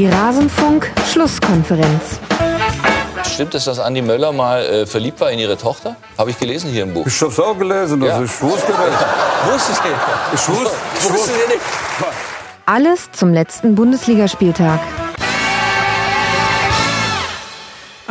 Die 0.00 0.08
Rasenfunk-Schlusskonferenz. 0.08 2.18
Stimmt 3.34 3.54
es, 3.54 3.66
dass 3.66 3.78
Andi 3.78 4.00
Möller 4.00 4.32
mal 4.32 4.64
äh, 4.64 4.86
verliebt 4.86 5.20
war 5.20 5.30
in 5.30 5.38
ihre 5.38 5.58
Tochter? 5.58 5.94
Habe 6.16 6.30
ich 6.30 6.38
gelesen 6.38 6.70
hier 6.70 6.84
im 6.84 6.94
Buch. 6.94 7.06
Ich 7.06 7.20
hab's 7.20 7.38
auch 7.38 7.58
gelesen, 7.58 8.02
also 8.02 8.06
Ja. 8.06 8.22
ich 8.24 8.40
wusste 8.40 8.72
das. 8.72 8.78
Wusste 9.52 9.72
ich 9.72 9.82
nicht. 9.84 9.94
Ich 10.32 10.48
wusste, 10.48 10.70
ich 10.94 11.02
Wusste 11.04 11.12
wusste. 11.18 11.32
ich 11.32 11.48
nicht. 11.48 11.60
Alles 12.64 13.10
zum 13.12 13.34
letzten 13.34 13.74
Bundesligaspieltag. 13.74 14.80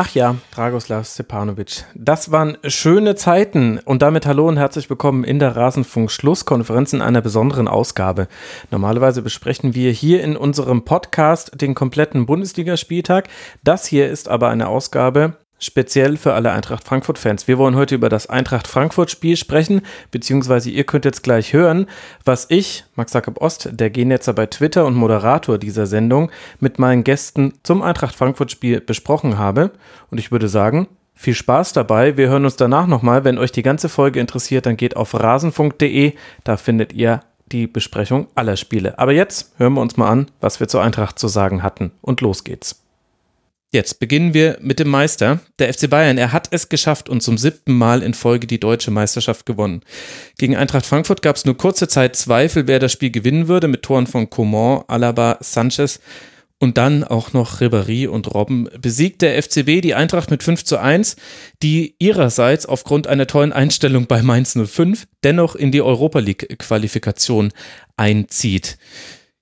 Ach 0.01 0.15
ja, 0.15 0.37
Dragoslav 0.55 1.05
Stepanovic. 1.05 1.83
Das 1.93 2.31
waren 2.31 2.57
schöne 2.63 3.15
Zeiten 3.15 3.79
und 3.79 4.01
damit 4.01 4.25
hallo 4.25 4.47
und 4.47 4.55
herzlich 4.55 4.89
willkommen 4.89 5.25
in 5.25 5.39
der 5.39 5.57
Rasenfunk-Schlusskonferenz 5.57 6.93
in 6.93 7.01
einer 7.01 7.19
besonderen 7.19 7.67
Ausgabe. 7.67 8.29
Normalerweise 8.71 9.21
besprechen 9.21 9.75
wir 9.75 9.91
hier 9.91 10.23
in 10.23 10.37
unserem 10.37 10.85
Podcast 10.85 11.59
den 11.59 11.75
kompletten 11.75 12.25
Bundesligaspieltag. 12.25 13.27
Das 13.65 13.85
hier 13.87 14.09
ist 14.09 14.29
aber 14.29 14.47
eine 14.47 14.69
Ausgabe 14.69 15.35
speziell 15.59 16.17
für 16.17 16.33
alle 16.33 16.51
Eintracht 16.51 16.83
Frankfurt-Fans. 16.83 17.47
Wir 17.47 17.57
wollen 17.57 17.75
heute 17.75 17.95
über 17.95 18.09
das 18.09 18.27
Eintracht 18.27 18.67
Frankfurt-Spiel 18.67 19.37
sprechen, 19.37 19.81
beziehungsweise 20.11 20.69
ihr 20.69 20.85
könnt 20.85 21.05
jetzt 21.05 21.21
gleich 21.23 21.53
hören, 21.53 21.87
was 22.25 22.47
ich, 22.49 22.85
Max 22.95 23.13
Jakob 23.13 23.41
Ost, 23.41 23.69
der 23.71 23.89
Genetzer 23.89 24.33
bei 24.33 24.45
Twitter 24.47 24.85
und 24.85 24.95
Moderator 24.95 25.57
dieser 25.57 25.85
Sendung, 25.85 26.31
mit 26.59 26.79
meinen 26.79 27.03
Gästen 27.03 27.53
zum 27.63 27.81
Eintracht 27.81 28.15
Frankfurt-Spiel 28.15 28.81
besprochen 28.81 29.37
habe. 29.37 29.71
Und 30.09 30.17
ich 30.17 30.31
würde 30.31 30.49
sagen, 30.49 30.87
viel 31.13 31.35
Spaß 31.35 31.73
dabei. 31.73 32.15
Wir 32.15 32.29
hören 32.29 32.45
uns 32.45 32.55
danach 32.55 32.87
nochmal. 32.87 33.25
Wenn 33.25 33.37
euch 33.37 33.51
die 33.51 33.61
ganze 33.61 33.89
Folge 33.89 34.21
interessiert, 34.21 34.65
dann 34.65 34.77
geht 34.77 34.95
auf 34.95 35.13
rasenfunk.de. 35.13 36.13
Da 36.45 36.55
findet 36.55 36.93
ihr 36.93 37.19
die 37.51 37.67
Besprechung 37.67 38.27
aller 38.35 38.55
Spiele. 38.55 38.97
Aber 38.99 39.11
jetzt 39.11 39.53
hören 39.57 39.73
wir 39.73 39.81
uns 39.81 39.97
mal 39.97 40.09
an, 40.09 40.31
was 40.39 40.59
wir 40.61 40.69
zur 40.69 40.81
Eintracht 40.81 41.19
zu 41.19 41.27
sagen 41.27 41.61
hatten. 41.61 41.91
Und 42.01 42.21
los 42.21 42.45
geht's. 42.45 42.78
Jetzt 43.71 43.99
beginnen 43.99 44.33
wir 44.33 44.57
mit 44.61 44.79
dem 44.79 44.87
Meister, 44.89 45.41
der 45.59 45.71
FC 45.71 45.87
Bayern. 45.87 46.17
Er 46.17 46.31
hat 46.31 46.47
es 46.49 46.69
geschafft 46.69 47.07
und 47.07 47.21
zum 47.21 47.37
siebten 47.37 47.73
Mal 47.73 48.01
in 48.01 48.15
Folge 48.15 48.47
die 48.47 48.59
deutsche 48.59 48.89
Meisterschaft 48.89 49.45
gewonnen. 49.45 49.81
Gegen 50.39 50.55
Eintracht 50.55 50.87
Frankfurt 50.87 51.21
gab 51.21 51.35
es 51.35 51.45
nur 51.45 51.55
kurze 51.55 51.87
Zeit 51.87 52.15
Zweifel, 52.15 52.65
wer 52.65 52.79
das 52.79 52.91
Spiel 52.91 53.11
gewinnen 53.11 53.47
würde, 53.47 53.67
mit 53.67 53.83
Toren 53.83 54.07
von 54.07 54.27
Coman, 54.27 54.85
Alaba, 54.87 55.37
Sanchez 55.41 55.99
und 56.57 56.79
dann 56.79 57.03
auch 57.03 57.33
noch 57.33 57.61
Ribéry 57.61 58.07
und 58.07 58.33
Robben. 58.33 58.67
Besiegt 58.81 59.21
der 59.21 59.41
FCB 59.41 59.81
die 59.81 59.93
Eintracht 59.93 60.31
mit 60.31 60.41
5 60.41 60.65
zu 60.65 60.77
1, 60.79 61.15
die 61.61 61.93
ihrerseits 61.99 62.65
aufgrund 62.65 63.05
einer 63.05 63.27
tollen 63.27 63.53
Einstellung 63.53 64.07
bei 64.07 64.23
Mainz 64.23 64.57
05 64.57 65.07
dennoch 65.23 65.55
in 65.55 65.71
die 65.71 65.83
Europa 65.83 66.17
League 66.17 66.57
Qualifikation 66.57 67.51
einzieht. 67.97 68.79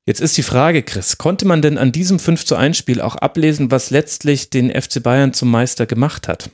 Jetzt 0.08 0.22
ist 0.22 0.38
die 0.38 0.44
Frage, 0.44 0.84
Chris, 0.84 1.18
konnte 1.18 1.46
man 1.46 1.62
denn 1.62 1.78
an 1.78 1.92
diesem 1.92 2.18
5 2.18 2.46
zu 2.46 2.56
1 2.56 2.78
Spiel 2.78 3.02
auch 3.02 3.18
ablesen, 3.18 3.72
was 3.72 3.90
letztlich 3.90 4.50
den 4.50 4.70
FC 4.72 5.04
Bayern 5.04 5.34
zum 5.34 5.52
Meister 5.52 5.86
gemacht 5.86 6.30
hat? 6.30 6.50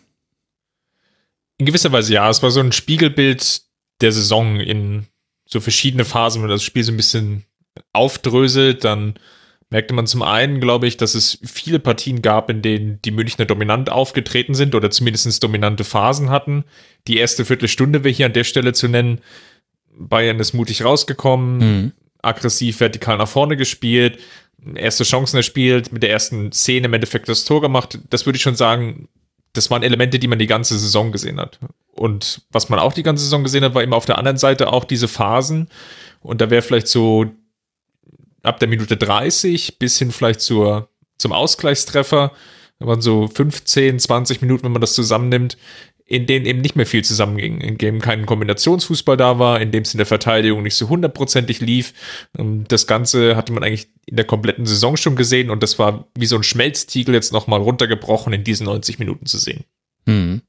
In 1.59 1.67
gewisser 1.67 1.91
Weise 1.91 2.13
ja. 2.13 2.27
Es 2.31 2.41
war 2.41 2.49
so 2.49 2.59
ein 2.61 2.71
Spiegelbild 2.71 3.61
der 4.01 4.11
Saison 4.11 4.59
in 4.59 5.05
so 5.45 5.59
verschiedene 5.59 6.03
Phasen, 6.03 6.41
wenn 6.41 6.49
man 6.49 6.55
das 6.55 6.63
Spiel 6.63 6.83
so 6.83 6.91
ein 6.91 6.97
bisschen 6.97 7.43
aufdröselt, 7.91 8.83
dann 8.83 9.13
merkte 9.69 9.93
man 9.93 10.07
zum 10.07 10.23
einen, 10.23 10.59
glaube 10.59 10.87
ich, 10.87 10.97
dass 10.97 11.13
es 11.13 11.37
viele 11.43 11.79
Partien 11.79 12.23
gab, 12.23 12.49
in 12.49 12.63
denen 12.63 13.01
die 13.03 13.11
Münchner 13.11 13.45
dominant 13.45 13.91
aufgetreten 13.91 14.55
sind 14.55 14.73
oder 14.73 14.89
zumindest 14.89 15.43
dominante 15.43 15.83
Phasen 15.83 16.31
hatten. 16.31 16.63
Die 17.07 17.17
erste 17.17 17.45
Viertelstunde 17.45 18.03
wäre 18.03 18.13
hier 18.13 18.25
an 18.25 18.33
der 18.33 18.45
Stelle 18.45 18.73
zu 18.73 18.87
nennen. 18.87 19.21
Bayern 19.95 20.39
ist 20.39 20.53
mutig 20.53 20.83
rausgekommen, 20.83 21.57
Mhm. 21.57 21.91
Aggressiv 22.23 22.79
vertikal 22.79 23.17
nach 23.17 23.27
vorne 23.27 23.57
gespielt, 23.57 24.19
erste 24.75 25.03
Chancen 25.03 25.37
erspielt, 25.37 25.91
mit 25.91 26.03
der 26.03 26.09
ersten 26.09 26.51
Szene 26.51 26.85
im 26.85 26.93
Endeffekt 26.93 27.29
das 27.29 27.45
Tor 27.45 27.61
gemacht. 27.61 27.99
Das 28.09 28.25
würde 28.25 28.37
ich 28.37 28.41
schon 28.41 28.55
sagen, 28.55 29.09
das 29.53 29.69
waren 29.69 29.83
Elemente, 29.83 30.19
die 30.19 30.27
man 30.27 30.39
die 30.39 30.47
ganze 30.47 30.77
Saison 30.79 31.11
gesehen 31.11 31.39
hat. 31.39 31.59
Und 31.91 32.41
was 32.51 32.69
man 32.69 32.79
auch 32.79 32.93
die 32.93 33.03
ganze 33.03 33.23
Saison 33.23 33.43
gesehen 33.43 33.63
hat, 33.63 33.75
war 33.75 33.83
immer 33.83 33.97
auf 33.97 34.05
der 34.05 34.17
anderen 34.17 34.37
Seite 34.37 34.71
auch 34.71 34.85
diese 34.85 35.07
Phasen. 35.07 35.69
Und 36.21 36.41
da 36.41 36.49
wäre 36.49 36.61
vielleicht 36.61 36.87
so 36.87 37.27
ab 38.41 38.59
der 38.59 38.67
Minute 38.67 38.97
30 38.97 39.77
bis 39.77 39.99
hin 39.99 40.11
vielleicht 40.11 40.41
zur, 40.41 40.89
zum 41.17 41.31
Ausgleichstreffer, 41.33 42.31
da 42.79 42.87
waren 42.87 43.01
so 43.01 43.27
15, 43.27 43.99
20 43.99 44.41
Minuten, 44.41 44.65
wenn 44.65 44.71
man 44.73 44.81
das 44.81 44.93
zusammennimmt, 44.93 45.57
in 46.05 46.25
denen 46.25 46.45
eben 46.45 46.61
nicht 46.61 46.75
mehr 46.75 46.85
viel 46.85 47.03
zusammenging, 47.03 47.61
in 47.61 47.77
dem 47.77 47.99
kein 47.99 48.25
Kombinationsfußball 48.25 49.17
da 49.17 49.39
war, 49.39 49.61
in 49.61 49.71
dem 49.71 49.83
es 49.83 49.93
in 49.93 49.97
der 49.97 50.05
Verteidigung 50.05 50.61
nicht 50.63 50.75
so 50.75 50.89
hundertprozentig 50.89 51.61
lief. 51.61 51.93
Ähm, 52.37 52.65
Das 52.67 52.87
Ganze 52.87 53.35
hatte 53.35 53.53
man 53.53 53.63
eigentlich 53.63 53.87
in 54.05 54.17
der 54.17 54.25
kompletten 54.25 54.65
Saison 54.65 54.97
schon 54.97 55.15
gesehen 55.15 55.49
und 55.49 55.63
das 55.63 55.79
war 55.79 56.07
wie 56.17 56.25
so 56.25 56.35
ein 56.35 56.43
Schmelztiegel 56.43 57.15
jetzt 57.15 57.31
nochmal 57.31 57.61
runtergebrochen 57.61 58.33
in 58.33 58.43
diesen 58.43 58.65
90 58.65 58.99
Minuten 58.99 59.25
zu 59.25 59.37
sehen. 59.37 59.63
Mhm. 60.05 60.41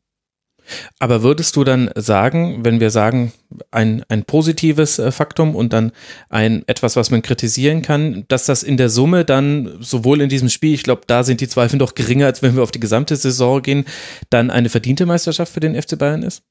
Aber 0.99 1.23
würdest 1.23 1.57
du 1.57 1.65
dann 1.65 1.91
sagen, 1.95 2.65
wenn 2.65 2.81
wir 2.81 2.91
sagen, 2.91 3.33
ein, 3.71 4.05
ein 4.09 4.25
positives 4.25 4.99
äh, 4.99 5.13
Faktum 5.13 5.55
und 5.55 5.73
dann 5.73 5.93
ein 6.29 6.65
etwas, 6.67 6.97
was 6.97 7.11
man 7.11 7.23
kritisieren 7.23 7.83
kann, 7.83 8.25
dass 8.29 8.47
das 8.47 8.63
in 8.63 8.77
der 8.77 8.89
Summe 8.89 9.25
dann 9.25 9.77
sowohl 9.81 10.21
in 10.21 10.29
diesem 10.29 10.49
Spiel, 10.49 10.75
ich 10.75 10.83
glaube, 10.83 11.03
da 11.07 11.23
sind 11.23 11.41
die 11.41 11.49
Zweifel 11.49 11.79
doch 11.79 11.95
geringer, 11.95 12.27
als 12.27 12.43
wenn 12.43 12.57
wir 12.57 12.63
auf 12.63 12.71
die 12.71 12.81
gesamte 12.81 13.17
Saison 13.17 13.63
gehen, 13.63 13.85
dann 14.31 14.51
eine 14.51 14.69
verdiente 14.69 15.07
Meisterschaft 15.07 15.53
für 15.53 15.61
den 15.61 15.81
FC 15.81 15.99
Bayern 15.99 16.23
ist? 16.23 16.43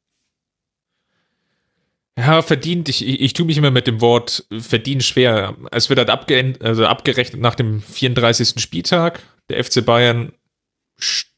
Ja, 2.17 2.43
verdient. 2.43 2.89
Ich, 2.89 3.05
ich, 3.05 3.21
ich 3.21 3.33
tue 3.33 3.45
mich 3.45 3.57
immer 3.57 3.71
mit 3.71 3.87
dem 3.87 3.99
Wort 3.99 4.45
verdient 4.51 5.03
schwer. 5.03 5.57
Es 5.71 5.89
wird 5.89 5.97
halt 5.97 6.09
abge 6.09 6.53
also 6.59 6.85
abgerechnet 6.85 7.41
nach 7.41 7.55
dem 7.55 7.81
34. 7.81 8.61
Spieltag. 8.61 9.19
Der 9.49 9.63
FC 9.63 9.83
Bayern 9.83 10.31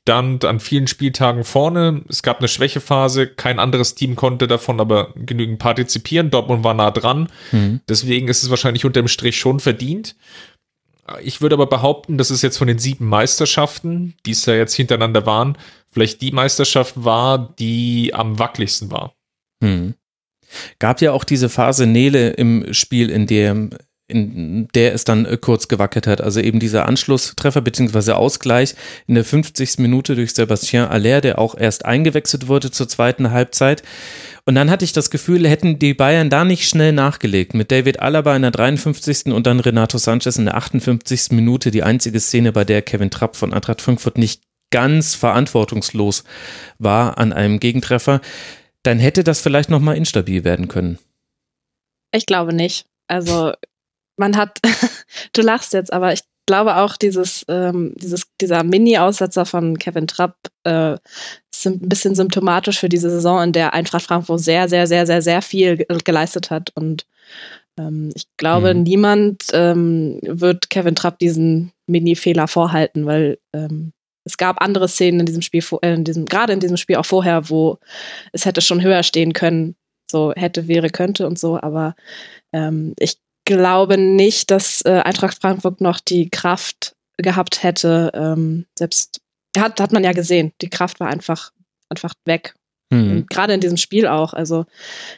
stand 0.06 0.46
an 0.46 0.60
vielen 0.60 0.86
Spieltagen 0.86 1.44
vorne. 1.44 2.04
Es 2.08 2.22
gab 2.22 2.38
eine 2.38 2.48
Schwächephase. 2.48 3.26
Kein 3.26 3.58
anderes 3.58 3.96
Team 3.96 4.16
konnte 4.16 4.48
davon 4.48 4.80
aber 4.80 5.12
genügend 5.16 5.58
partizipieren. 5.58 6.30
Dortmund 6.30 6.64
war 6.64 6.76
nah 6.76 6.92
dran. 6.92 7.28
Deswegen 7.90 8.28
ist 8.28 8.44
es 8.44 8.52
wahrscheinlich 8.52 8.86
unterm 8.86 9.08
Strich 9.08 9.40
schon 9.40 9.60
verdient. 9.60 10.16
Ich 11.24 11.42
würde 11.42 11.56
aber 11.56 11.66
behaupten, 11.66 12.20
dass 12.20 12.30
es 12.30 12.44
jetzt 12.44 12.58
von 12.58 12.68
den 12.68 12.78
sieben 12.78 13.08
Meisterschaften, 13.08 14.14
die 14.28 14.32
es 14.32 14.46
ja 14.46 14.54
jetzt 14.54 14.76
hintereinander 14.76 15.26
waren, 15.26 15.58
vielleicht 15.92 16.22
die 16.22 16.32
Meisterschaft 16.32 17.04
war, 17.04 17.56
die 17.58 18.14
am 18.14 18.38
wackeligsten 18.38 18.92
war. 18.92 19.16
Hm. 19.64 19.96
Gab 20.78 21.02
ja 21.02 21.14
auch 21.14 21.24
diese 21.24 21.50
Phase 21.50 21.88
Nele 21.88 22.30
im 22.32 22.72
Spiel, 22.76 23.10
in 23.10 23.26
der, 23.26 23.70
in 24.08 24.68
der 24.76 24.94
es 24.94 25.04
dann 25.04 25.26
äh, 25.26 25.38
kurz 25.38 25.68
gewackelt 25.68 26.08
hat. 26.08 26.22
Also 26.22 26.40
eben 26.40 26.60
dieser 26.60 26.88
Anschlusstreffer 26.88 27.62
bzw. 27.62 28.12
Ausgleich 28.12 28.76
in 29.08 29.16
der 29.16 29.24
50. 29.24 29.80
Minute 29.80 30.16
durch 30.16 30.34
Sebastien 30.34 30.86
Aller, 30.86 31.22
der 31.22 31.40
auch 31.40 31.56
erst 31.58 31.86
eingewechselt 31.86 32.48
wurde 32.48 32.72
zur 32.72 32.88
zweiten 32.88 33.32
Halbzeit. 33.32 33.84
Und 34.46 34.56
dann 34.56 34.70
hatte 34.70 34.86
ich 34.86 34.94
das 34.94 35.10
Gefühl, 35.10 35.48
hätten 35.48 35.80
die 35.80 35.94
Bayern 35.94 36.30
da 36.30 36.46
nicht 36.46 36.70
schnell 36.70 36.92
nachgelegt. 36.92 37.54
Mit 37.54 37.72
David 37.72 38.00
Alaba 38.00 38.36
in 38.36 38.44
der 38.44 38.52
53. 38.52 39.26
und 39.34 39.48
dann 39.48 39.60
Renato 39.60 39.98
Sanchez 39.98 40.38
in 40.38 40.46
der 40.46 40.56
58. 40.56 41.32
Minute. 41.32 41.72
Die 41.72 41.84
einzige 41.84 42.20
Szene, 42.20 42.52
bei 42.52 42.64
der 42.64 42.82
Kevin 42.82 43.10
Trapp 43.10 43.36
von 43.36 43.54
Eintracht 43.54 43.82
Frankfurt 43.82 44.18
nicht 44.18 44.44
ganz 44.72 45.16
verantwortungslos 45.16 46.24
war 46.80 47.18
an 47.18 47.34
einem 47.34 47.60
Gegentreffer 47.60 48.22
dann 48.86 49.00
hätte 49.00 49.24
das 49.24 49.42
vielleicht 49.42 49.70
nochmal 49.70 49.98
instabil 49.98 50.44
werden 50.44 50.68
können. 50.68 51.00
Ich 52.12 52.26
glaube 52.26 52.54
nicht. 52.54 52.86
Also 53.08 53.54
man 54.18 54.36
hat, 54.38 54.60
du 55.34 55.42
lachst 55.42 55.74
jetzt, 55.74 55.92
aber 55.94 56.14
ich 56.14 56.22
glaube 56.48 56.78
auch 56.78 56.96
dieses, 56.98 57.44
ähm, 57.48 57.94
dieses 57.98 58.24
dieser 58.40 58.64
Mini-Aussetzer 58.64 59.46
von 59.46 59.80
Kevin 59.80 60.08
Trapp 60.08 60.36
äh, 60.64 60.94
ist 61.52 61.66
ein 61.66 61.80
bisschen 61.80 62.14
symptomatisch 62.16 62.80
für 62.80 62.90
diese 62.90 63.10
Saison, 63.10 63.42
in 63.44 63.52
der 63.52 63.74
Eintracht 63.74 64.04
Frankfurt 64.04 64.40
sehr, 64.42 64.70
sehr, 64.70 64.86
sehr, 64.88 65.06
sehr, 65.08 65.22
sehr 65.22 65.42
viel 65.42 65.78
ge- 65.78 65.88
geleistet 66.04 66.52
hat. 66.52 66.72
Und 66.76 67.06
ähm, 67.80 68.12
ich 68.16 68.26
glaube, 68.38 68.74
Mhm. 68.76 68.84
niemand 68.84 69.44
ähm, 69.54 70.20
wird 70.22 70.70
Kevin 70.70 70.96
Trapp 70.96 71.18
diesen 71.20 71.72
Mini-Fehler 71.88 72.48
vorhalten, 72.48 73.06
weil 73.08 73.40
ähm, 73.54 73.92
es 74.24 74.38
gab 74.38 74.62
andere 74.62 74.88
Szenen 74.88 75.22
in 75.22 75.26
diesem 75.26 75.42
Spiel, 75.42 75.64
äh, 75.82 75.94
in 75.96 76.04
diesem, 76.04 76.26
gerade 76.26 76.54
in 76.54 76.60
diesem 76.60 76.78
Spiel 76.78 76.96
auch 76.98 77.06
vorher, 77.06 77.50
wo 77.50 77.80
es 78.34 78.46
hätte 78.46 78.62
schon 78.62 78.82
höher 78.84 79.04
stehen 79.04 79.34
können, 79.34 79.76
so 80.12 80.32
hätte, 80.36 80.68
wäre, 80.68 80.90
könnte 80.92 81.26
und 81.26 81.40
so, 81.40 81.60
aber 81.60 81.96
ähm, 82.54 82.94
ich 83.00 83.18
glaube 83.46 83.98
nicht, 83.98 84.52
dass 84.52 84.84
äh, 84.86 85.02
Eintracht 85.04 85.40
Frankfurt 85.42 85.82
noch 85.82 86.00
die 86.00 86.30
Kraft 86.30 86.96
gehabt 87.18 87.64
hätte, 87.64 88.12
ähm, 88.14 88.66
selbst 88.78 89.22
hat, 89.58 89.80
hat 89.80 89.94
man 89.94 90.04
ja 90.04 90.12
gesehen, 90.12 90.52
die 90.62 90.70
Kraft 90.70 91.00
war 91.00 91.08
einfach, 91.08 91.52
einfach 91.90 92.14
weg. 92.26 92.56
Mhm. 92.92 93.26
Gerade 93.30 93.54
in 93.54 93.62
diesem 93.62 93.78
Spiel 93.78 94.08
auch. 94.08 94.34
Also 94.34 94.66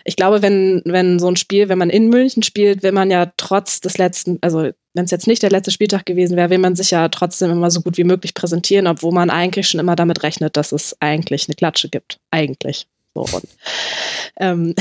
ich 0.05 0.15
glaube, 0.15 0.41
wenn, 0.41 0.81
wenn 0.85 1.19
so 1.19 1.27
ein 1.27 1.35
Spiel, 1.35 1.69
wenn 1.69 1.77
man 1.77 1.89
in 1.89 2.09
München 2.09 2.43
spielt, 2.43 2.83
will 2.83 2.91
man 2.91 3.11
ja 3.11 3.31
trotz 3.37 3.81
des 3.81 3.97
letzten, 3.97 4.37
also 4.41 4.69
wenn 4.93 5.05
es 5.05 5.11
jetzt 5.11 5.27
nicht 5.27 5.43
der 5.43 5.49
letzte 5.49 5.71
Spieltag 5.71 6.05
gewesen 6.05 6.37
wäre, 6.37 6.49
will 6.49 6.59
man 6.59 6.75
sich 6.75 6.91
ja 6.91 7.07
trotzdem 7.09 7.51
immer 7.51 7.69
so 7.69 7.81
gut 7.81 7.97
wie 7.97 8.03
möglich 8.03 8.33
präsentieren, 8.33 8.87
obwohl 8.87 9.11
man 9.11 9.29
eigentlich 9.29 9.67
schon 9.67 9.79
immer 9.79 9.95
damit 9.95 10.23
rechnet, 10.23 10.55
dass 10.55 10.71
es 10.71 10.95
eigentlich 11.01 11.47
eine 11.47 11.55
Klatsche 11.55 11.89
gibt. 11.89 12.19
Eigentlich. 12.31 12.87
So, 13.13 13.21
und, 13.21 13.47
ähm, 14.39 14.73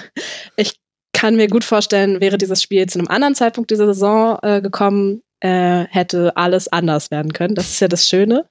ich 0.56 0.74
kann 1.18 1.34
mir 1.34 1.48
gut 1.48 1.64
vorstellen, 1.64 2.20
wäre 2.20 2.38
dieses 2.38 2.62
Spiel 2.62 2.86
zu 2.86 3.00
einem 3.00 3.08
anderen 3.08 3.34
Zeitpunkt 3.34 3.72
dieser 3.72 3.86
Saison 3.86 4.38
äh, 4.42 4.62
gekommen, 4.62 5.22
äh, 5.40 5.84
hätte 5.90 6.36
alles 6.36 6.68
anders 6.68 7.10
werden 7.10 7.32
können. 7.32 7.56
Das 7.56 7.70
ist 7.70 7.80
ja 7.80 7.88
das 7.88 8.08
Schöne. 8.08 8.44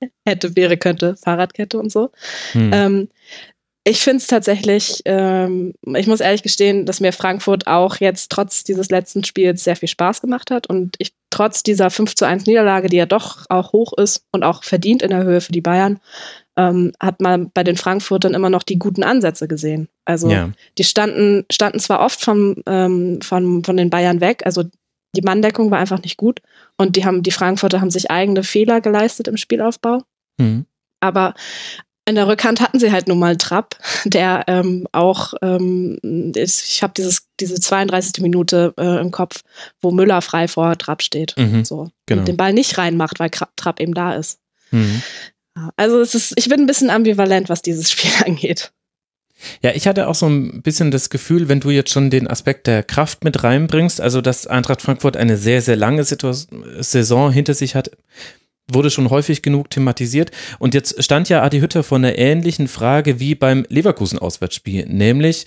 hätte, 0.24 0.56
wäre, 0.56 0.78
könnte, 0.78 1.16
Fahrradkette 1.16 1.78
und 1.78 1.92
so. 1.92 2.10
Hm. 2.52 2.70
Ähm, 2.72 3.08
ich 3.84 4.00
finde 4.00 4.18
es 4.18 4.26
tatsächlich, 4.26 5.02
ähm, 5.04 5.74
ich 5.94 6.06
muss 6.06 6.20
ehrlich 6.20 6.42
gestehen, 6.42 6.86
dass 6.86 7.00
mir 7.00 7.12
Frankfurt 7.12 7.66
auch 7.66 7.96
jetzt 7.96 8.30
trotz 8.30 8.64
dieses 8.64 8.88
letzten 8.88 9.22
Spiels 9.22 9.62
sehr 9.62 9.76
viel 9.76 9.88
Spaß 9.88 10.22
gemacht 10.22 10.50
hat 10.50 10.68
und 10.68 10.94
ich 10.98 11.12
trotz 11.28 11.62
dieser 11.62 11.90
5 11.90 12.14
zu 12.14 12.24
1 12.24 12.46
Niederlage, 12.46 12.88
die 12.88 12.96
ja 12.96 13.06
doch 13.06 13.44
auch 13.50 13.72
hoch 13.72 13.92
ist 13.98 14.24
und 14.30 14.44
auch 14.44 14.64
verdient 14.64 15.02
in 15.02 15.10
der 15.10 15.24
Höhe 15.24 15.42
für 15.42 15.52
die 15.52 15.60
Bayern, 15.60 16.00
ähm, 16.56 16.92
hat 17.00 17.20
man 17.20 17.50
bei 17.52 17.64
den 17.64 17.76
Frankfurtern 17.76 18.34
immer 18.34 18.50
noch 18.50 18.62
die 18.62 18.78
guten 18.78 19.02
Ansätze 19.02 19.48
gesehen. 19.48 19.88
Also 20.04 20.30
ja. 20.30 20.50
die 20.78 20.84
standen, 20.84 21.44
standen 21.50 21.78
zwar 21.78 22.00
oft 22.00 22.20
vom, 22.20 22.56
ähm, 22.66 23.20
von, 23.22 23.64
von 23.64 23.76
den 23.76 23.90
Bayern 23.90 24.20
weg, 24.20 24.42
also 24.44 24.64
die 25.14 25.22
Manndeckung 25.22 25.70
war 25.70 25.78
einfach 25.78 26.02
nicht 26.02 26.16
gut 26.16 26.40
und 26.76 26.96
die 26.96 27.04
haben, 27.04 27.22
die 27.22 27.30
Frankfurter 27.30 27.80
haben 27.80 27.90
sich 27.90 28.10
eigene 28.10 28.42
Fehler 28.42 28.80
geleistet 28.80 29.28
im 29.28 29.36
Spielaufbau. 29.36 30.02
Mhm. 30.38 30.66
Aber 31.00 31.34
in 32.04 32.16
der 32.16 32.26
Rückhand 32.26 32.60
hatten 32.60 32.80
sie 32.80 32.90
halt 32.90 33.06
nun 33.08 33.18
mal 33.18 33.36
Trapp, 33.36 33.76
der 34.04 34.44
ähm, 34.48 34.88
auch, 34.92 35.34
ähm, 35.42 35.98
ist, 36.34 36.66
ich 36.66 36.82
habe 36.82 36.94
dieses 36.96 37.28
diese 37.38 37.54
32. 37.60 38.22
Minute 38.22 38.74
äh, 38.76 39.00
im 39.00 39.10
Kopf, 39.10 39.42
wo 39.80 39.90
Müller 39.90 40.22
frei 40.22 40.48
vor 40.48 40.76
Trapp 40.78 41.02
steht, 41.02 41.34
mhm, 41.36 41.64
so 41.64 41.90
genau. 42.06 42.20
und 42.20 42.28
den 42.28 42.36
Ball 42.36 42.52
nicht 42.52 42.78
reinmacht, 42.78 43.20
weil 43.20 43.30
Trapp 43.30 43.80
eben 43.80 43.94
da 43.94 44.14
ist. 44.14 44.40
Mhm. 44.70 45.02
Also 45.76 46.00
es 46.00 46.14
ist, 46.14 46.32
ich 46.36 46.48
bin 46.48 46.60
ein 46.60 46.66
bisschen 46.66 46.90
ambivalent, 46.90 47.48
was 47.48 47.62
dieses 47.62 47.90
Spiel 47.92 48.10
angeht. 48.24 48.72
Ja, 49.60 49.72
ich 49.72 49.88
hatte 49.88 50.06
auch 50.08 50.14
so 50.14 50.26
ein 50.26 50.62
bisschen 50.62 50.90
das 50.90 51.10
Gefühl, 51.10 51.48
wenn 51.48 51.60
du 51.60 51.70
jetzt 51.70 51.90
schon 51.90 52.10
den 52.10 52.28
Aspekt 52.28 52.68
der 52.68 52.82
Kraft 52.84 53.24
mit 53.24 53.42
reinbringst, 53.42 54.00
also 54.00 54.20
dass 54.20 54.46
Eintracht 54.46 54.82
Frankfurt 54.82 55.16
eine 55.16 55.36
sehr, 55.36 55.62
sehr 55.62 55.74
lange 55.74 56.04
Saison 56.04 57.32
hinter 57.32 57.54
sich 57.54 57.74
hat, 57.74 57.90
wurde 58.70 58.90
schon 58.90 59.10
häufig 59.10 59.42
genug 59.42 59.70
thematisiert. 59.70 60.30
Und 60.60 60.74
jetzt 60.74 61.02
stand 61.02 61.28
ja 61.28 61.42
Adi 61.42 61.60
Hütter 61.60 61.82
vor 61.82 61.98
einer 61.98 62.16
ähnlichen 62.16 62.68
Frage 62.68 63.18
wie 63.18 63.34
beim 63.34 63.66
Leverkusen-Auswärtsspiel, 63.68 64.86
nämlich 64.86 65.46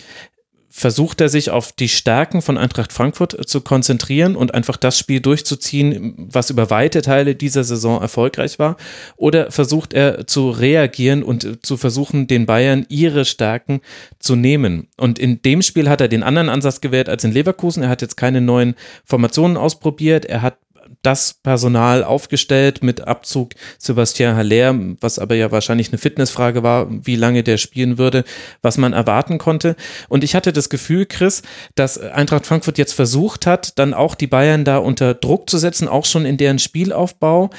versucht 0.78 1.22
er 1.22 1.30
sich 1.30 1.52
auf 1.52 1.72
die 1.72 1.88
Stärken 1.88 2.42
von 2.42 2.58
Eintracht 2.58 2.92
Frankfurt 2.92 3.48
zu 3.48 3.62
konzentrieren 3.62 4.36
und 4.36 4.54
einfach 4.54 4.76
das 4.76 5.00
Spiel 5.00 5.22
durchzuziehen, 5.22 6.16
was 6.18 6.50
über 6.50 6.70
weite 6.70 7.02
Teile 7.02 7.34
dieser 7.34 7.64
Saison 7.64 8.02
erfolgreich 8.02 8.60
war? 8.60 8.76
Oder 9.16 9.52
versucht 9.52 9.94
er 9.94 10.28
zu 10.28 10.50
reagieren 10.50 11.24
und 11.24 11.66
zu 11.66 11.78
versuchen, 11.78 12.28
den 12.28 12.46
Bayern 12.46 12.86
ihre 12.90 13.24
Stärken 13.24 13.80
zu 14.20 14.36
nehmen? 14.36 14.90
Und 14.98 15.18
in 15.18 15.42
dem 15.42 15.62
Spiel 15.62 15.88
hat 15.88 16.02
er 16.02 16.10
den 16.10 16.24
anderen 16.24 16.50
Ansatz 16.50 16.82
gewählt 16.82 17.08
als 17.08 17.24
in 17.24 17.32
Leverkusen. 17.32 17.82
Er 17.82 17.90
hat 17.90 18.02
jetzt 18.02 18.18
keine 18.18 18.42
neuen 18.42 18.76
Formationen 19.06 19.56
ausprobiert. 19.56 20.26
Er 20.26 20.42
hat 20.42 20.58
das 21.06 21.36
Personal 21.36 22.04
aufgestellt 22.04 22.84
mit 22.84 23.02
Abzug 23.02 23.52
Sebastian 23.78 24.36
Haller, 24.36 24.76
was 25.02 25.20
aber 25.20 25.36
ja 25.36 25.52
wahrscheinlich 25.52 25.90
eine 25.90 25.98
Fitnessfrage 25.98 26.64
war, 26.64 26.88
wie 26.90 27.16
lange 27.16 27.44
der 27.44 27.58
spielen 27.58 27.98
würde, 27.98 28.24
was 28.62 28.78
man 28.78 28.94
erwarten 28.94 29.38
konnte. 29.38 29.76
Und 30.10 30.24
ich 30.24 30.36
hatte 30.36 30.52
das 30.52 30.70
Gefühl, 30.70 31.06
Chris, 31.06 31.44
dass 31.76 31.98
Eintracht 32.00 32.46
Frankfurt 32.46 32.78
jetzt 32.78 32.94
versucht 32.94 33.46
hat, 33.46 33.78
dann 33.78 33.94
auch 33.94 34.16
die 34.16 34.28
Bayern 34.28 34.66
da 34.66 34.78
unter 34.78 35.14
Druck 35.14 35.50
zu 35.50 35.58
setzen, 35.58 35.88
auch 35.88 36.06
schon 36.06 36.26
in 36.26 36.38
deren 36.38 36.60
Spielaufbau. 36.60 37.50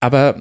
Aber 0.00 0.36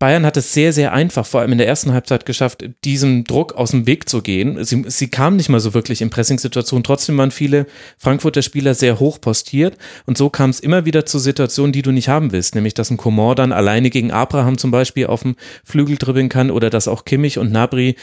Bayern 0.00 0.24
hat 0.24 0.38
es 0.38 0.54
sehr, 0.54 0.72
sehr 0.72 0.94
einfach, 0.94 1.26
vor 1.26 1.42
allem 1.42 1.52
in 1.52 1.58
der 1.58 1.68
ersten 1.68 1.92
Halbzeit 1.92 2.24
geschafft, 2.24 2.64
diesem 2.84 3.24
Druck 3.24 3.52
aus 3.52 3.72
dem 3.72 3.86
Weg 3.86 4.08
zu 4.08 4.22
gehen. 4.22 4.64
Sie, 4.64 4.82
sie 4.86 5.08
kamen 5.08 5.36
nicht 5.36 5.50
mal 5.50 5.60
so 5.60 5.74
wirklich 5.74 6.00
in 6.00 6.08
Pressing-Situationen. 6.08 6.82
Trotzdem 6.84 7.18
waren 7.18 7.30
viele 7.30 7.66
Frankfurter 7.98 8.40
Spieler 8.40 8.72
sehr 8.72 8.98
hoch 8.98 9.20
postiert. 9.20 9.76
Und 10.06 10.16
so 10.16 10.30
kam 10.30 10.48
es 10.48 10.58
immer 10.58 10.86
wieder 10.86 11.04
zu 11.04 11.18
Situationen, 11.18 11.72
die 11.72 11.82
du 11.82 11.92
nicht 11.92 12.08
haben 12.08 12.32
willst. 12.32 12.54
Nämlich, 12.54 12.72
dass 12.72 12.90
ein 12.90 12.96
Komor 12.96 13.34
dann 13.34 13.52
alleine 13.52 13.90
gegen 13.90 14.10
Abraham 14.10 14.56
zum 14.56 14.70
Beispiel 14.70 15.06
auf 15.06 15.20
dem 15.20 15.36
Flügel 15.64 15.98
dribbeln 15.98 16.30
kann 16.30 16.50
oder 16.50 16.70
dass 16.70 16.88
auch 16.88 17.04
Kimmich 17.04 17.36
und 17.36 17.52
Nabri 17.52 17.96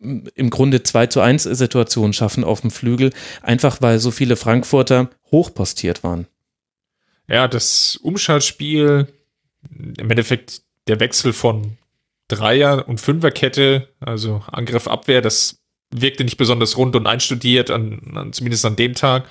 mm, 0.00 0.26
im 0.34 0.50
Grunde 0.50 0.82
2 0.82 1.06
zu 1.06 1.20
1 1.20 1.44
Situationen 1.44 2.14
schaffen 2.14 2.42
auf 2.42 2.62
dem 2.62 2.72
Flügel. 2.72 3.12
Einfach 3.42 3.80
weil 3.80 4.00
so 4.00 4.10
viele 4.10 4.34
Frankfurter 4.34 5.08
hoch 5.30 5.54
postiert 5.54 6.02
waren. 6.02 6.26
Ja, 7.28 7.46
das 7.46 7.96
Umschaltspiel 8.02 9.06
im 9.70 10.10
Endeffekt 10.10 10.63
der 10.88 11.00
Wechsel 11.00 11.32
von 11.32 11.76
Dreier- 12.28 12.88
und 12.88 13.00
Fünferkette, 13.00 13.88
also 14.00 14.42
Angriff, 14.50 14.86
Abwehr, 14.88 15.20
das 15.20 15.60
wirkte 15.90 16.24
nicht 16.24 16.36
besonders 16.36 16.76
rund 16.76 16.96
und 16.96 17.06
einstudiert, 17.06 17.70
an, 17.70 18.00
an, 18.14 18.32
zumindest 18.32 18.64
an 18.64 18.76
dem 18.76 18.94
Tag. 18.94 19.26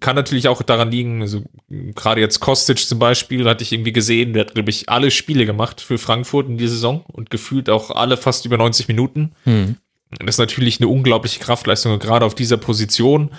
Kann 0.00 0.16
natürlich 0.16 0.48
auch 0.48 0.62
daran 0.62 0.90
liegen, 0.90 1.20
also 1.22 1.42
gerade 1.68 2.20
jetzt 2.20 2.40
Kostic 2.40 2.78
zum 2.78 2.98
Beispiel, 2.98 3.46
hatte 3.48 3.62
ich 3.62 3.72
irgendwie 3.72 3.92
gesehen, 3.92 4.32
der 4.32 4.46
hat, 4.46 4.54
glaube 4.54 4.70
ich, 4.70 4.88
alle 4.88 5.10
Spiele 5.10 5.46
gemacht 5.46 5.80
für 5.80 5.98
Frankfurt 5.98 6.48
in 6.48 6.58
dieser 6.58 6.74
Saison 6.74 7.04
und 7.06 7.30
gefühlt 7.30 7.70
auch 7.70 7.90
alle 7.90 8.16
fast 8.16 8.46
über 8.46 8.56
90 8.56 8.88
Minuten. 8.88 9.32
Hm. 9.44 9.76
Das 10.10 10.36
ist 10.36 10.38
natürlich 10.38 10.80
eine 10.80 10.88
unglaubliche 10.88 11.40
Kraftleistung, 11.40 11.98
gerade 11.98 12.24
auf 12.24 12.34
dieser 12.34 12.56
Position. 12.56 13.30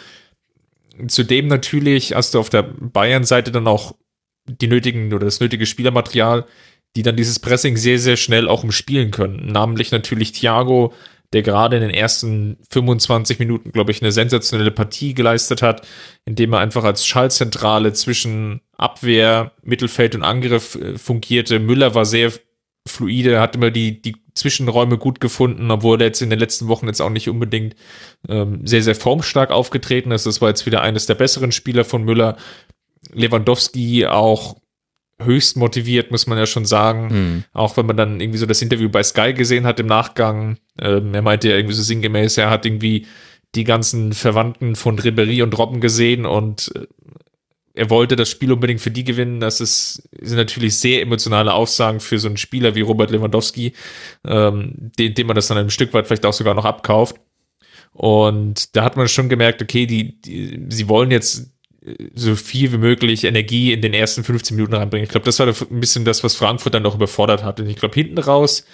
Zudem 1.08 1.48
natürlich 1.48 2.14
hast 2.14 2.34
du 2.34 2.40
auf 2.40 2.50
der 2.50 2.64
Bayern-Seite 2.64 3.52
dann 3.52 3.68
auch 3.68 3.96
die 4.46 4.68
nötigen 4.68 5.14
oder 5.14 5.26
das 5.26 5.40
nötige 5.40 5.66
Spielermaterial, 5.66 6.46
die 6.98 7.04
dann 7.04 7.16
dieses 7.16 7.38
Pressing 7.38 7.78
sehr, 7.78 8.00
sehr 8.00 8.18
schnell 8.18 8.48
auch 8.48 8.64
umspielen 8.64 9.12
können. 9.12 9.52
Namentlich 9.52 9.92
natürlich 9.92 10.32
Thiago, 10.32 10.94
der 11.32 11.44
gerade 11.44 11.76
in 11.76 11.84
den 11.84 11.92
ersten 11.92 12.58
25 12.72 13.38
Minuten, 13.38 13.72
glaube 13.72 13.92
ich, 13.92 14.02
eine 14.02 14.12
sensationelle 14.12 14.72
Partie 14.72 15.14
geleistet 15.14 15.62
hat, 15.62 15.86
indem 16.26 16.54
er 16.54 16.60
einfach 16.60 16.84
als 16.84 17.06
Schallzentrale 17.06 17.94
zwischen 17.94 18.62
Abwehr, 18.78 19.52
Mittelfeld 19.62 20.16
und 20.16 20.24
Angriff 20.24 20.74
äh, 20.74 20.98
fungierte. 20.98 21.60
Müller 21.60 21.94
war 21.94 22.04
sehr 22.04 22.34
fluide, 22.88 23.40
hat 23.40 23.56
immer 23.56 23.70
die, 23.70 24.02
die 24.02 24.16
Zwischenräume 24.34 24.98
gut 24.98 25.20
gefunden, 25.20 25.70
obwohl 25.70 26.02
er 26.02 26.08
jetzt 26.08 26.24
in 26.24 26.32
den 26.32 26.40
letzten 26.40 26.68
Wochen 26.68 26.88
jetzt 26.88 27.02
auch 27.02 27.12
nicht 27.12 27.30
unbedingt 27.30 27.76
ähm, 28.28 28.66
sehr, 28.66 28.82
sehr 28.82 28.96
formstark 28.96 29.52
aufgetreten 29.52 30.10
ist. 30.10 30.26
Das 30.26 30.42
war 30.42 30.50
jetzt 30.50 30.66
wieder 30.66 30.82
eines 30.82 31.06
der 31.06 31.16
besseren 31.16 31.52
Spieler 31.52 31.86
von 31.86 32.04
Müller. 32.04 32.38
Lewandowski 33.14 34.08
auch 34.08 34.56
höchst 35.22 35.58
motiviert, 35.58 36.12
muss 36.12 36.28
man 36.28 36.38
ja 36.38 36.46
schon 36.46 36.66
sagen. 36.66 37.08
Mhm. 37.08 37.44
Auch 37.54 37.78
wenn 37.78 37.86
man 37.86 37.98
dann 37.98 38.20
irgendwie 38.20 38.38
so 38.38 38.46
das 38.46 38.62
Interview 38.62 38.90
bei 38.90 39.04
Sky 39.04 39.34
gesehen 39.34 39.66
hat 39.66 39.80
im 39.80 39.88
Nachgang. 39.88 40.58
Ähm, 40.80 41.14
er 41.14 41.22
meinte 41.22 41.50
ja 41.50 41.56
irgendwie 41.56 41.76
so 41.76 41.82
sinngemäß, 41.82 42.38
er 42.38 42.50
hat 42.50 42.66
irgendwie 42.66 43.08
die 43.56 43.64
ganzen 43.64 44.14
Verwandten 44.14 44.76
von 44.76 45.00
Ribery 45.00 45.42
und 45.42 45.58
Robben 45.58 45.82
gesehen 45.82 46.26
und 46.26 46.72
äh, 46.76 46.86
er 47.74 47.92
wollte 47.92 48.16
das 48.16 48.30
Spiel 48.30 48.52
unbedingt 48.52 48.82
für 48.82 48.90
die 48.90 49.04
gewinnen. 49.04 49.40
Das 49.40 49.62
ist, 49.62 50.10
sind 50.20 50.38
natürlich 50.38 50.78
sehr 50.78 51.02
emotionale 51.02 51.54
Aussagen 51.54 52.00
für 52.00 52.18
so 52.18 52.28
einen 52.28 52.38
Spieler 52.38 52.74
wie 52.74 52.82
Robert 52.82 53.12
Lewandowski, 53.12 53.74
ähm, 54.26 54.74
den, 54.98 55.14
dem 55.14 55.28
man 55.28 55.36
das 55.36 55.48
dann 55.48 55.60
ein 55.60 55.70
Stück 55.70 55.94
weit 55.94 56.08
vielleicht 56.08 56.26
auch 56.26 56.34
sogar 56.34 56.56
noch 56.56 56.66
abkauft. 56.66 57.18
Und 57.94 58.76
da 58.76 58.84
hat 58.84 58.98
man 58.98 59.08
schon 59.08 59.30
gemerkt, 59.30 59.62
okay, 59.62 59.86
die, 59.86 60.20
die 60.22 60.66
sie 60.70 60.90
wollen 60.90 61.12
jetzt 61.12 61.52
so 62.16 62.36
viel 62.36 62.72
wie 62.72 62.78
möglich 62.78 63.24
Energie 63.24 63.74
in 63.74 63.82
den 63.82 63.94
ersten 63.94 64.24
15 64.24 64.56
Minuten 64.56 64.76
reinbringen. 64.76 65.04
Ich 65.04 65.12
glaube, 65.12 65.26
das 65.26 65.40
war 65.40 65.48
ein 65.48 65.80
bisschen 65.80 66.06
das, 66.06 66.24
was 66.24 66.36
Frankfurt 66.36 66.74
dann 66.74 66.84
noch 66.84 66.96
überfordert 66.96 67.44
hat. 67.44 67.60
Und 67.60 67.68
ich 67.68 67.78
glaube, 67.78 67.96
hinten 67.96 68.18
raus, 68.18 68.66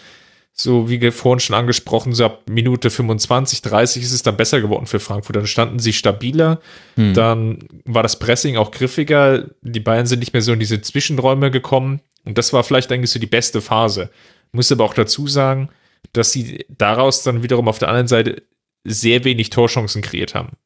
so 0.54 0.90
wie 0.90 1.12
vorhin 1.12 1.40
schon 1.40 1.56
angesprochen, 1.56 2.14
so 2.14 2.26
ab 2.26 2.44
Minute 2.48 2.90
25, 2.90 3.62
30 3.64 4.04
ist 4.04 4.12
es 4.14 4.22
dann 4.22 4.38
besser 4.38 4.62
geworden 4.62 4.86
für 4.86 5.00
Frankfurt. 5.00 5.36
Dann 5.36 5.48
standen 5.48 5.80
sie 5.80 5.94
stabiler, 5.94 6.62
hm. 6.96 7.14
dann 7.14 7.60
war 7.86 8.04
das 8.04 8.20
Pressing 8.20 8.58
auch 8.58 8.72
griffiger. 8.72 9.50
Die 9.62 9.80
Bayern 9.80 10.06
sind 10.06 10.20
nicht 10.20 10.34
mehr 10.34 10.44
so 10.44 10.54
in 10.54 10.60
diese 10.60 10.82
Zwischenräume 10.82 11.50
gekommen. 11.50 12.02
Und 12.24 12.38
das 12.38 12.54
war 12.54 12.64
vielleicht 12.64 12.92
eigentlich 12.92 13.12
so 13.12 13.20
die 13.20 13.28
beste 13.28 13.62
Phase. 13.62 14.10
Muss 14.52 14.72
aber 14.72 14.84
auch 14.84 14.94
dazu 14.94 15.28
sagen, 15.28 15.70
dass 16.14 16.32
sie 16.32 16.66
daraus 16.70 17.24
dann 17.24 17.44
wiederum 17.44 17.68
auf 17.68 17.80
der 17.80 17.90
anderen 17.90 18.08
Seite 18.08 18.44
sehr 18.84 19.24
wenig 19.24 19.50
Torchancen 19.50 20.02
kreiert 20.02 20.36
haben. 20.36 20.58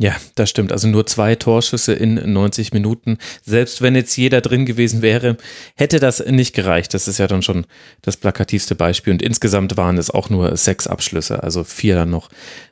Ja, 0.00 0.16
das 0.34 0.50
stimmt. 0.50 0.72
Also 0.72 0.88
nur 0.88 1.06
zwei 1.06 1.36
Torschüsse 1.36 1.92
in 1.92 2.32
90 2.32 2.72
Minuten. 2.72 3.18
Selbst 3.44 3.80
wenn 3.80 3.94
jetzt 3.94 4.16
jeder 4.16 4.40
drin 4.40 4.66
gewesen 4.66 5.02
wäre, 5.02 5.36
hätte 5.76 6.00
das 6.00 6.24
nicht 6.26 6.52
gereicht. 6.52 6.94
Das 6.94 7.06
ist 7.06 7.18
ja 7.18 7.28
dann 7.28 7.42
schon 7.42 7.64
das 8.02 8.16
plakativste 8.16 8.74
Beispiel. 8.74 9.12
Und 9.12 9.22
insgesamt 9.22 9.76
waren 9.76 9.96
es 9.96 10.10
auch 10.10 10.30
nur 10.30 10.56
sechs 10.56 10.88
Abschlüsse, 10.88 11.44
also 11.44 11.62
vier 11.62 11.94
dann 11.94 12.10
noch 12.10 12.28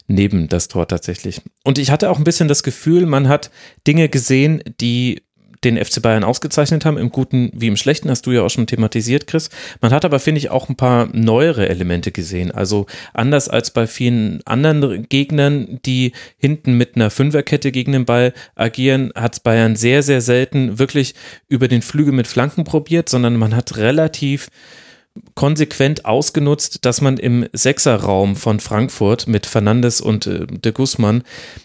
neben 0.08 0.48
das 0.48 0.66
Tor 0.66 0.88
tatsächlich. 0.88 1.42
Und 1.62 1.78
ich 1.78 1.92
hatte 1.92 2.10
auch 2.10 2.18
ein 2.18 2.24
bisschen 2.24 2.48
das 2.48 2.64
Gefühl, 2.64 3.06
man 3.06 3.28
hat 3.28 3.52
Dinge 3.86 4.08
gesehen, 4.08 4.60
die 4.80 5.22
den 5.64 5.82
FC 5.82 6.02
Bayern 6.02 6.24
ausgezeichnet 6.24 6.84
haben, 6.84 6.98
im 6.98 7.10
Guten 7.10 7.50
wie 7.54 7.68
im 7.68 7.76
Schlechten, 7.76 8.10
hast 8.10 8.26
du 8.26 8.32
ja 8.32 8.42
auch 8.42 8.50
schon 8.50 8.66
thematisiert, 8.66 9.26
Chris. 9.26 9.50
Man 9.80 9.92
hat 9.92 10.04
aber, 10.04 10.18
finde 10.18 10.38
ich, 10.38 10.50
auch 10.50 10.68
ein 10.68 10.76
paar 10.76 11.08
neuere 11.12 11.68
Elemente 11.68 12.12
gesehen. 12.12 12.50
Also 12.50 12.86
anders 13.14 13.48
als 13.48 13.70
bei 13.70 13.86
vielen 13.86 14.40
anderen 14.44 15.08
Gegnern, 15.08 15.80
die 15.84 16.12
hinten 16.38 16.76
mit 16.76 16.96
einer 16.96 17.10
Fünferkette 17.10 17.72
gegen 17.72 17.92
den 17.92 18.04
Ball 18.04 18.32
agieren, 18.54 19.12
hat 19.14 19.42
Bayern 19.42 19.76
sehr, 19.76 20.02
sehr 20.02 20.20
selten 20.20 20.78
wirklich 20.78 21.14
über 21.48 21.68
den 21.68 21.82
Flügel 21.82 22.12
mit 22.12 22.26
Flanken 22.26 22.64
probiert, 22.64 23.08
sondern 23.08 23.36
man 23.36 23.54
hat 23.54 23.76
relativ 23.76 24.48
konsequent 25.34 26.04
ausgenutzt, 26.04 26.84
dass 26.84 27.00
man 27.00 27.18
im 27.18 27.46
Sechserraum 27.52 28.36
von 28.36 28.60
Frankfurt 28.60 29.26
mit 29.26 29.46
Fernandes 29.46 30.00
und 30.00 30.26
äh, 30.26 30.46
de 30.46 30.72
Guzman 30.72 31.22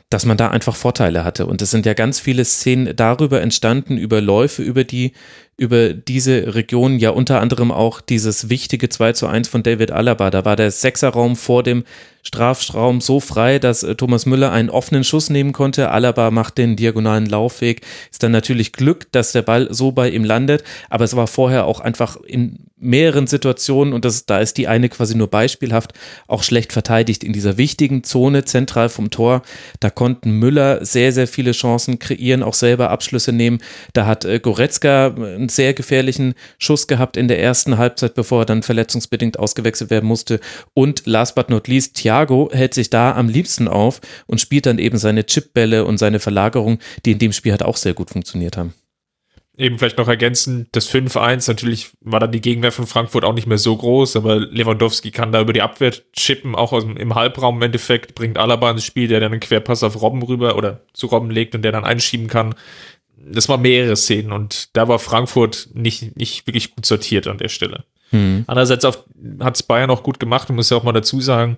dass 0.09 0.25
man 0.25 0.37
da 0.37 0.49
einfach 0.49 0.75
Vorteile 0.75 1.23
hatte. 1.25 1.45
Und 1.45 1.61
es 1.61 1.71
sind 1.71 1.85
ja 1.85 1.93
ganz 1.93 2.19
viele 2.19 2.45
Szenen 2.45 2.95
darüber 2.95 3.41
entstanden, 3.41 3.97
über 3.97 4.21
Läufe, 4.21 4.63
über 4.63 4.85
die, 4.85 5.11
über 5.57 5.93
diese 5.93 6.55
Region, 6.55 6.97
ja 6.97 7.09
unter 7.09 7.41
anderem 7.41 7.71
auch 7.71 7.99
dieses 7.99 8.49
wichtige 8.49 8.87
2 8.87 9.13
zu 9.13 9.27
1 9.27 9.49
von 9.49 9.63
David 9.63 9.91
Alaba. 9.91 10.29
Da 10.29 10.45
war 10.45 10.55
der 10.55 10.71
Sechserraum 10.71 11.35
vor 11.35 11.63
dem 11.63 11.83
Strafraum 12.27 12.99
so 12.99 13.19
frei, 13.19 13.57
dass 13.57 13.83
äh, 13.83 13.95
Thomas 13.95 14.25
Müller 14.25 14.51
einen 14.51 14.69
offenen 14.69 15.03
Schuss 15.03 15.29
nehmen 15.29 15.53
konnte. 15.53 15.89
Alaba 15.91 16.29
macht 16.29 16.57
den 16.57 16.75
diagonalen 16.75 17.25
Laufweg. 17.25 17.81
Ist 18.11 18.21
dann 18.21 18.31
natürlich 18.31 18.73
Glück, 18.73 19.11
dass 19.11 19.31
der 19.31 19.41
Ball 19.41 19.67
so 19.71 19.93
bei 19.93 20.09
ihm 20.09 20.25
landet, 20.25 20.63
aber 20.89 21.05
es 21.05 21.15
war 21.15 21.27
vorher 21.27 21.65
auch 21.65 21.79
einfach 21.79 22.17
in 22.17 22.67
mehreren 22.79 23.25
Situationen 23.25 23.93
und 23.93 24.05
das, 24.05 24.25
da 24.25 24.39
ist 24.39 24.57
die 24.57 24.67
eine 24.67 24.89
quasi 24.89 25.15
nur 25.15 25.29
beispielhaft 25.29 25.93
auch 26.27 26.43
schlecht 26.43 26.73
verteidigt 26.73 27.23
in 27.23 27.33
dieser 27.33 27.57
wichtigen 27.57 28.03
Zone 28.03 28.45
zentral 28.45 28.89
vom 28.89 29.09
Tor. 29.09 29.41
Da 29.79 29.89
konnten 29.97 30.33
Müller 30.33 30.85
sehr, 30.85 31.11
sehr 31.11 31.27
viele 31.27 31.53
Chancen 31.53 31.97
kreieren, 31.97 32.43
auch 32.43 32.53
selber 32.53 32.91
Abschlüsse 32.91 33.33
nehmen. 33.33 33.57
Da 33.93 34.05
hat 34.05 34.25
äh, 34.25 34.39
Goretzka 34.39 35.07
einen 35.07 35.49
sehr 35.49 35.73
gefährlichen 35.73 36.35
Schuss 36.59 36.85
gehabt 36.85 37.17
in 37.17 37.27
der 37.27 37.41
ersten 37.41 37.79
Halbzeit, 37.79 38.13
bevor 38.13 38.43
er 38.43 38.45
dann 38.45 38.61
verletzungsbedingt 38.61 39.39
ausgewechselt 39.39 39.89
werden 39.89 40.05
musste. 40.05 40.39
Und 40.75 41.07
last 41.07 41.33
but 41.33 41.49
not 41.49 41.67
least, 41.67 41.95
Thiago 41.95 42.51
hält 42.53 42.75
sich 42.75 42.91
da 42.91 43.15
am 43.15 43.27
liebsten 43.27 43.67
auf 43.67 43.99
und 44.27 44.39
spielt 44.39 44.67
dann 44.67 44.77
eben 44.77 44.99
seine 44.99 45.25
Chipbälle 45.25 45.83
und 45.83 45.97
seine 45.97 46.19
Verlagerung, 46.19 46.77
die 47.03 47.13
in 47.13 47.19
dem 47.19 47.33
Spiel 47.33 47.53
halt 47.53 47.63
auch 47.63 47.77
sehr 47.77 47.95
gut 47.95 48.11
funktioniert 48.11 48.55
haben 48.55 48.75
eben 49.57 49.79
vielleicht 49.79 49.97
noch 49.97 50.07
ergänzen, 50.07 50.67
das 50.71 50.89
5-1, 50.89 51.49
natürlich 51.49 51.89
war 52.01 52.19
dann 52.19 52.31
die 52.31 52.41
Gegenwehr 52.41 52.71
von 52.71 52.85
Frankfurt 52.85 53.25
auch 53.25 53.33
nicht 53.33 53.47
mehr 53.47 53.57
so 53.57 53.75
groß, 53.75 54.15
aber 54.15 54.39
Lewandowski 54.39 55.11
kann 55.11 55.31
da 55.31 55.41
über 55.41 55.53
die 55.53 55.63
Abwehr 55.63 55.93
chippen, 56.13 56.55
auch 56.55 56.73
aus 56.73 56.83
dem, 56.83 56.95
im 56.95 57.15
Halbraum 57.15 57.57
im 57.57 57.63
Endeffekt, 57.63 58.13
bringt 58.13 58.37
Alaba 58.37 58.69
ins 58.69 58.85
Spiel, 58.85 59.07
der 59.07 59.19
dann 59.19 59.31
einen 59.31 59.41
Querpass 59.41 59.83
auf 59.83 59.99
Robben 60.01 60.21
rüber 60.21 60.55
oder 60.55 60.81
zu 60.93 61.07
Robben 61.07 61.31
legt 61.31 61.55
und 61.55 61.63
der 61.63 61.71
dann 61.71 61.85
einschieben 61.85 62.27
kann. 62.27 62.53
Das 63.17 63.49
war 63.49 63.57
mehrere 63.57 63.95
Szenen 63.95 64.31
und 64.31 64.75
da 64.77 64.87
war 64.87 64.99
Frankfurt 64.99 65.69
nicht, 65.73 66.15
nicht 66.15 66.45
wirklich 66.45 66.75
gut 66.75 66.85
sortiert 66.85 67.27
an 67.27 67.39
der 67.39 67.49
Stelle. 67.49 67.83
Mhm. 68.11 68.43
Andererseits 68.47 68.85
hat 68.85 69.55
es 69.55 69.63
Bayern 69.63 69.89
auch 69.89 70.03
gut 70.03 70.19
gemacht, 70.19 70.49
muss 70.49 70.69
ja 70.69 70.77
auch 70.77 70.83
mal 70.83 70.93
dazu 70.93 71.19
sagen, 71.19 71.57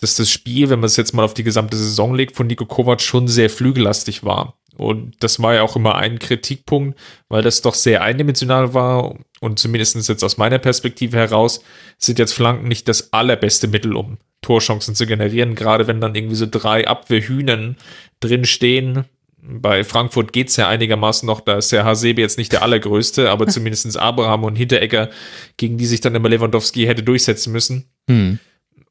dass 0.00 0.14
das 0.14 0.30
Spiel, 0.30 0.70
wenn 0.70 0.80
man 0.80 0.86
es 0.86 0.96
jetzt 0.96 1.14
mal 1.14 1.24
auf 1.24 1.34
die 1.34 1.44
gesamte 1.44 1.76
Saison 1.76 2.14
legt, 2.14 2.36
von 2.36 2.46
Nico 2.46 2.66
Kovac 2.66 3.00
schon 3.00 3.28
sehr 3.28 3.50
flügellastig 3.50 4.24
war. 4.24 4.54
Und 4.78 5.16
das 5.20 5.42
war 5.42 5.54
ja 5.54 5.62
auch 5.62 5.74
immer 5.74 5.96
ein 5.96 6.20
Kritikpunkt, 6.20 6.98
weil 7.28 7.42
das 7.42 7.62
doch 7.62 7.74
sehr 7.74 8.02
eindimensional 8.02 8.74
war. 8.74 9.16
Und 9.40 9.58
zumindest 9.58 10.08
jetzt 10.08 10.22
aus 10.22 10.38
meiner 10.38 10.58
Perspektive 10.58 11.16
heraus 11.16 11.62
sind 11.98 12.20
jetzt 12.20 12.32
Flanken 12.32 12.68
nicht 12.68 12.86
das 12.86 13.12
allerbeste 13.12 13.66
Mittel, 13.66 13.96
um 13.96 14.18
Torchancen 14.40 14.94
zu 14.94 15.04
generieren. 15.06 15.56
Gerade 15.56 15.88
wenn 15.88 16.00
dann 16.00 16.14
irgendwie 16.14 16.36
so 16.36 16.46
drei 16.48 16.86
Abwehrhühnen 16.86 17.76
drin 18.20 18.44
stehen. 18.44 19.04
Bei 19.40 19.82
Frankfurt 19.82 20.32
geht's 20.32 20.56
ja 20.56 20.68
einigermaßen 20.68 21.26
noch, 21.26 21.40
da 21.40 21.58
ist 21.58 21.72
der 21.72 21.84
Hasebe 21.84 22.20
jetzt 22.20 22.38
nicht 22.38 22.52
der 22.52 22.62
allergrößte, 22.62 23.30
aber 23.30 23.46
zumindestens 23.48 23.96
Abraham 23.96 24.44
und 24.44 24.56
Hinteregger, 24.56 25.10
gegen 25.56 25.76
die 25.76 25.86
sich 25.86 26.00
dann 26.00 26.14
immer 26.14 26.28
Lewandowski 26.28 26.86
hätte 26.86 27.02
durchsetzen 27.02 27.52
müssen. 27.52 27.86
Hm. 28.08 28.38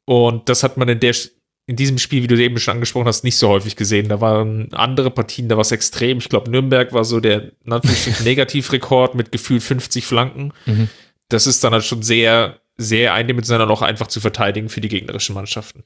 Und 0.08 0.48
das 0.48 0.62
hat 0.62 0.78
man 0.78 0.88
in 0.88 1.00
der 1.00 1.14
in 1.66 1.76
diesem 1.76 1.98
Spiel, 1.98 2.22
wie 2.22 2.28
du 2.28 2.42
eben 2.42 2.58
schon 2.58 2.72
angesprochen 2.72 3.08
hast, 3.08 3.24
nicht 3.24 3.36
so 3.36 3.50
häufig 3.50 3.76
gesehen. 3.76 4.08
Da 4.08 4.22
waren 4.22 4.72
andere 4.72 5.10
Partien, 5.10 5.50
da 5.50 5.56
war 5.56 5.60
es 5.60 5.70
extrem. 5.70 6.16
Ich 6.16 6.30
glaube, 6.30 6.50
Nürnberg 6.50 6.94
war 6.94 7.04
so 7.04 7.20
der 7.20 7.52
Negativrekord 8.24 9.14
mit 9.14 9.32
gefühlt 9.32 9.62
50 9.62 10.06
Flanken. 10.06 10.54
Mhm. 10.64 10.88
Das 11.28 11.46
ist 11.46 11.62
dann 11.62 11.74
halt 11.74 11.84
schon 11.84 12.02
sehr, 12.02 12.58
sehr 12.78 13.12
eindimensional 13.12 13.70
auch 13.70 13.82
einfach 13.82 14.06
zu 14.06 14.18
verteidigen 14.18 14.70
für 14.70 14.80
die 14.80 14.88
gegnerischen 14.88 15.34
Mannschaften. 15.34 15.84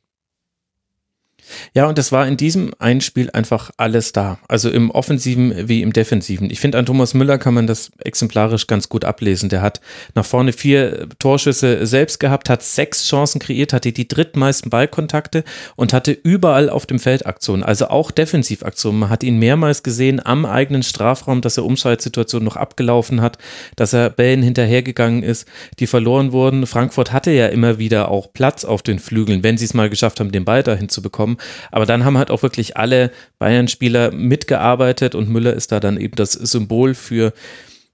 Ja, 1.74 1.86
und 1.86 1.98
es 1.98 2.12
war 2.12 2.26
in 2.26 2.36
diesem 2.36 2.72
Einspiel 2.78 3.30
einfach 3.30 3.70
alles 3.76 4.12
da. 4.12 4.38
Also 4.48 4.70
im 4.70 4.90
Offensiven 4.90 5.68
wie 5.68 5.82
im 5.82 5.92
Defensiven. 5.92 6.50
Ich 6.50 6.60
finde, 6.60 6.78
an 6.78 6.86
Thomas 6.86 7.14
Müller 7.14 7.38
kann 7.38 7.54
man 7.54 7.66
das 7.66 7.90
exemplarisch 7.98 8.66
ganz 8.66 8.88
gut 8.88 9.04
ablesen. 9.04 9.48
Der 9.48 9.62
hat 9.62 9.80
nach 10.14 10.24
vorne 10.24 10.52
vier 10.52 11.08
Torschüsse 11.18 11.86
selbst 11.86 12.20
gehabt, 12.20 12.48
hat 12.48 12.62
sechs 12.62 13.06
Chancen 13.06 13.40
kreiert, 13.40 13.72
hatte 13.72 13.92
die 13.92 14.08
drittmeisten 14.08 14.70
Ballkontakte 14.70 15.44
und 15.76 15.92
hatte 15.92 16.12
überall 16.12 16.70
auf 16.70 16.86
dem 16.86 16.98
Feld 16.98 17.26
Aktionen, 17.26 17.62
also 17.62 17.88
auch 17.88 18.10
Defensivaktionen. 18.10 19.00
Man 19.00 19.10
hat 19.10 19.22
ihn 19.22 19.38
mehrmals 19.38 19.82
gesehen 19.82 20.24
am 20.24 20.46
eigenen 20.46 20.82
Strafraum, 20.82 21.40
dass 21.40 21.56
er 21.56 21.64
Umschaltsituationen 21.64 22.44
noch 22.44 22.56
abgelaufen 22.56 23.20
hat, 23.20 23.38
dass 23.76 23.92
er 23.92 24.10
Bällen 24.10 24.42
hinterhergegangen 24.42 25.22
ist, 25.22 25.46
die 25.78 25.86
verloren 25.86 26.32
wurden. 26.32 26.66
Frankfurt 26.66 27.12
hatte 27.12 27.30
ja 27.30 27.48
immer 27.48 27.78
wieder 27.78 28.10
auch 28.10 28.32
Platz 28.32 28.64
auf 28.64 28.82
den 28.82 28.98
Flügeln, 28.98 29.42
wenn 29.42 29.58
sie 29.58 29.64
es 29.64 29.74
mal 29.74 29.90
geschafft 29.90 30.20
haben, 30.20 30.32
den 30.32 30.44
Ball 30.44 30.62
dahin 30.62 30.88
zu 30.88 31.02
bekommen. 31.02 31.31
Aber 31.70 31.86
dann 31.86 32.04
haben 32.04 32.18
halt 32.18 32.30
auch 32.30 32.42
wirklich 32.42 32.76
alle 32.76 33.10
Bayern-Spieler 33.38 34.12
mitgearbeitet 34.12 35.14
und 35.14 35.28
Müller 35.28 35.54
ist 35.54 35.72
da 35.72 35.80
dann 35.80 35.96
eben 35.96 36.16
das 36.16 36.32
Symbol 36.32 36.94
für 36.94 37.32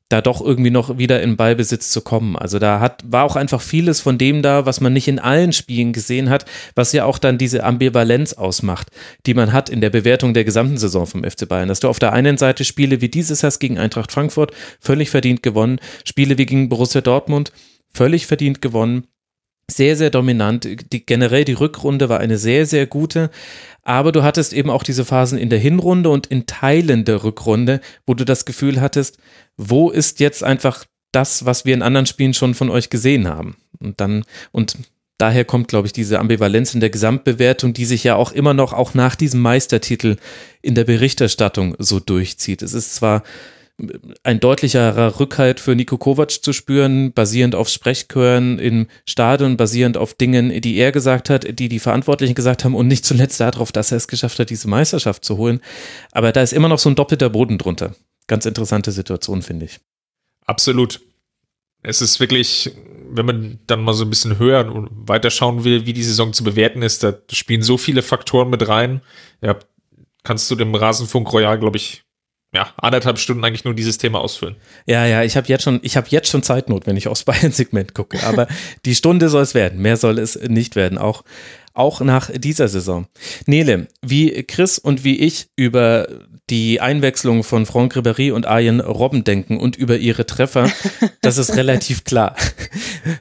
da 0.08 0.22
doch 0.22 0.40
irgendwie 0.40 0.70
noch 0.70 0.96
wieder 0.96 1.22
in 1.22 1.36
Ballbesitz 1.36 1.90
zu 1.90 2.00
kommen. 2.00 2.36
Also 2.36 2.58
da 2.58 2.80
hat, 2.80 3.02
war 3.06 3.24
auch 3.24 3.36
einfach 3.36 3.60
vieles 3.60 4.00
von 4.00 4.16
dem 4.16 4.42
da, 4.42 4.64
was 4.64 4.80
man 4.80 4.92
nicht 4.92 5.06
in 5.06 5.18
allen 5.18 5.52
Spielen 5.52 5.92
gesehen 5.92 6.30
hat, 6.30 6.46
was 6.74 6.92
ja 6.92 7.04
auch 7.04 7.18
dann 7.18 7.36
diese 7.36 7.62
Ambivalenz 7.62 8.32
ausmacht, 8.32 8.88
die 9.26 9.34
man 9.34 9.52
hat 9.52 9.68
in 9.68 9.80
der 9.80 9.90
Bewertung 9.90 10.32
der 10.32 10.44
gesamten 10.44 10.78
Saison 10.78 11.06
vom 11.06 11.24
FC 11.24 11.46
Bayern. 11.46 11.68
Dass 11.68 11.80
du 11.80 11.88
auf 11.88 11.98
der 11.98 12.12
einen 12.12 12.38
Seite 12.38 12.64
Spiele 12.64 13.00
wie 13.00 13.10
dieses 13.10 13.42
hast 13.42 13.58
gegen 13.58 13.78
Eintracht 13.78 14.10
Frankfurt 14.10 14.52
völlig 14.80 15.10
verdient 15.10 15.42
gewonnen, 15.42 15.78
Spiele 16.04 16.38
wie 16.38 16.46
gegen 16.46 16.68
Borussia 16.70 17.02
Dortmund 17.02 17.52
völlig 17.92 18.26
verdient 18.26 18.62
gewonnen, 18.62 19.06
sehr, 19.70 19.96
sehr 19.96 20.10
dominant. 20.10 20.68
Die, 20.92 21.04
generell 21.04 21.44
die 21.44 21.52
Rückrunde 21.52 22.08
war 22.08 22.20
eine 22.20 22.38
sehr, 22.38 22.66
sehr 22.66 22.86
gute. 22.86 23.30
Aber 23.82 24.12
du 24.12 24.22
hattest 24.22 24.52
eben 24.52 24.70
auch 24.70 24.82
diese 24.82 25.04
Phasen 25.04 25.38
in 25.38 25.50
der 25.50 25.58
Hinrunde 25.58 26.10
und 26.10 26.26
in 26.26 26.46
Teilen 26.46 27.04
der 27.04 27.24
Rückrunde, 27.24 27.80
wo 28.06 28.14
du 28.14 28.24
das 28.24 28.44
Gefühl 28.44 28.80
hattest, 28.80 29.18
wo 29.56 29.90
ist 29.90 30.20
jetzt 30.20 30.42
einfach 30.42 30.84
das, 31.12 31.44
was 31.44 31.64
wir 31.64 31.74
in 31.74 31.82
anderen 31.82 32.06
Spielen 32.06 32.34
schon 32.34 32.54
von 32.54 32.70
euch 32.70 32.90
gesehen 32.90 33.28
haben? 33.28 33.56
Und 33.78 34.00
dann, 34.00 34.24
und 34.52 34.76
daher 35.18 35.44
kommt, 35.44 35.68
glaube 35.68 35.86
ich, 35.86 35.92
diese 35.92 36.18
Ambivalenz 36.18 36.74
in 36.74 36.80
der 36.80 36.90
Gesamtbewertung, 36.90 37.72
die 37.72 37.84
sich 37.84 38.04
ja 38.04 38.16
auch 38.16 38.32
immer 38.32 38.54
noch 38.54 38.72
auch 38.72 38.94
nach 38.94 39.16
diesem 39.16 39.40
Meistertitel 39.40 40.16
in 40.62 40.74
der 40.74 40.84
Berichterstattung 40.84 41.74
so 41.78 42.00
durchzieht. 42.00 42.62
Es 42.62 42.74
ist 42.74 42.94
zwar 42.94 43.22
ein 44.24 44.40
deutlicherer 44.40 45.20
Rückhalt 45.20 45.60
für 45.60 45.76
Nico 45.76 45.98
Kovac 45.98 46.42
zu 46.42 46.52
spüren, 46.52 47.12
basierend 47.12 47.54
auf 47.54 47.68
Sprechchören 47.68 48.58
im 48.58 48.88
Stadion, 49.04 49.56
basierend 49.56 49.96
auf 49.96 50.14
Dingen, 50.14 50.60
die 50.60 50.76
er 50.76 50.90
gesagt 50.90 51.30
hat, 51.30 51.58
die 51.58 51.68
die 51.68 51.78
Verantwortlichen 51.78 52.34
gesagt 52.34 52.64
haben 52.64 52.74
und 52.74 52.88
nicht 52.88 53.04
zuletzt 53.04 53.38
darauf, 53.40 53.70
dass 53.70 53.92
er 53.92 53.98
es 53.98 54.08
geschafft 54.08 54.38
hat, 54.40 54.50
diese 54.50 54.68
Meisterschaft 54.68 55.24
zu 55.24 55.36
holen. 55.36 55.60
Aber 56.10 56.32
da 56.32 56.42
ist 56.42 56.52
immer 56.52 56.68
noch 56.68 56.80
so 56.80 56.90
ein 56.90 56.96
doppelter 56.96 57.30
Boden 57.30 57.58
drunter. 57.58 57.94
Ganz 58.26 58.46
interessante 58.46 58.90
Situation, 58.90 59.42
finde 59.42 59.66
ich. 59.66 59.78
Absolut. 60.44 61.00
Es 61.82 62.02
ist 62.02 62.18
wirklich, 62.18 62.72
wenn 63.10 63.26
man 63.26 63.58
dann 63.68 63.82
mal 63.82 63.94
so 63.94 64.04
ein 64.04 64.10
bisschen 64.10 64.40
höher 64.40 64.74
und 64.74 64.90
weiter 65.08 65.30
schauen 65.30 65.62
will, 65.62 65.86
wie 65.86 65.92
die 65.92 66.02
Saison 66.02 66.32
zu 66.32 66.42
bewerten 66.42 66.82
ist, 66.82 67.04
da 67.04 67.14
spielen 67.30 67.62
so 67.62 67.78
viele 67.78 68.02
Faktoren 68.02 68.50
mit 68.50 68.66
rein. 68.66 69.02
Ja, 69.40 69.56
kannst 70.24 70.50
du 70.50 70.56
dem 70.56 70.74
Rasenfunk 70.74 71.32
Royal, 71.32 71.60
glaube 71.60 71.76
ich, 71.76 72.02
ja, 72.54 72.72
anderthalb 72.78 73.18
Stunden 73.18 73.44
eigentlich 73.44 73.64
nur 73.64 73.74
dieses 73.74 73.98
Thema 73.98 74.20
ausfüllen. 74.20 74.56
Ja, 74.86 75.04
ja, 75.04 75.22
ich 75.22 75.36
habe 75.36 75.48
jetzt 75.48 75.64
schon, 75.64 75.80
ich 75.82 75.96
habe 75.98 76.06
jetzt 76.10 76.28
schon 76.30 76.42
Zeitnot, 76.42 76.86
wenn 76.86 76.96
ich 76.96 77.08
aufs 77.08 77.24
Bayern-Segment 77.24 77.94
gucke. 77.94 78.22
Aber 78.24 78.48
die 78.84 78.94
Stunde 78.94 79.28
soll 79.28 79.42
es 79.42 79.54
werden. 79.54 79.80
Mehr 79.80 79.96
soll 79.96 80.18
es 80.18 80.36
nicht 80.36 80.74
werden. 80.74 80.96
Auch, 80.96 81.24
auch 81.74 82.00
nach 82.00 82.30
dieser 82.34 82.68
Saison. 82.68 83.06
Nele, 83.46 83.88
wie 84.00 84.42
Chris 84.44 84.78
und 84.78 85.04
wie 85.04 85.18
ich 85.18 85.48
über 85.56 86.08
die 86.48 86.80
Einwechslung 86.80 87.44
von 87.44 87.66
Franck 87.66 87.94
Ribéry 87.94 88.32
und 88.32 88.46
Arjen 88.46 88.80
Robben 88.80 89.24
denken 89.24 89.58
und 89.58 89.76
über 89.76 89.98
ihre 89.98 90.24
Treffer, 90.24 90.70
das 91.20 91.36
ist 91.36 91.54
relativ 91.54 92.04
klar. 92.04 92.34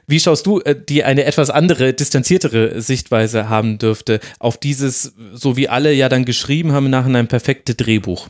Wie 0.06 0.20
schaust 0.20 0.46
du, 0.46 0.60
äh, 0.60 0.74
die 0.74 1.04
eine 1.04 1.24
etwas 1.24 1.50
andere, 1.50 1.92
distanziertere 1.92 2.80
Sichtweise 2.80 3.50
haben 3.50 3.76
dürfte, 3.76 4.20
auf 4.38 4.56
dieses, 4.56 5.12
so 5.34 5.58
wie 5.58 5.68
alle 5.68 5.92
ja 5.92 6.08
dann 6.08 6.24
geschrieben 6.24 6.72
haben, 6.72 6.88
nach 6.88 7.04
einem 7.04 7.28
perfekte 7.28 7.74
Drehbuch? 7.74 8.28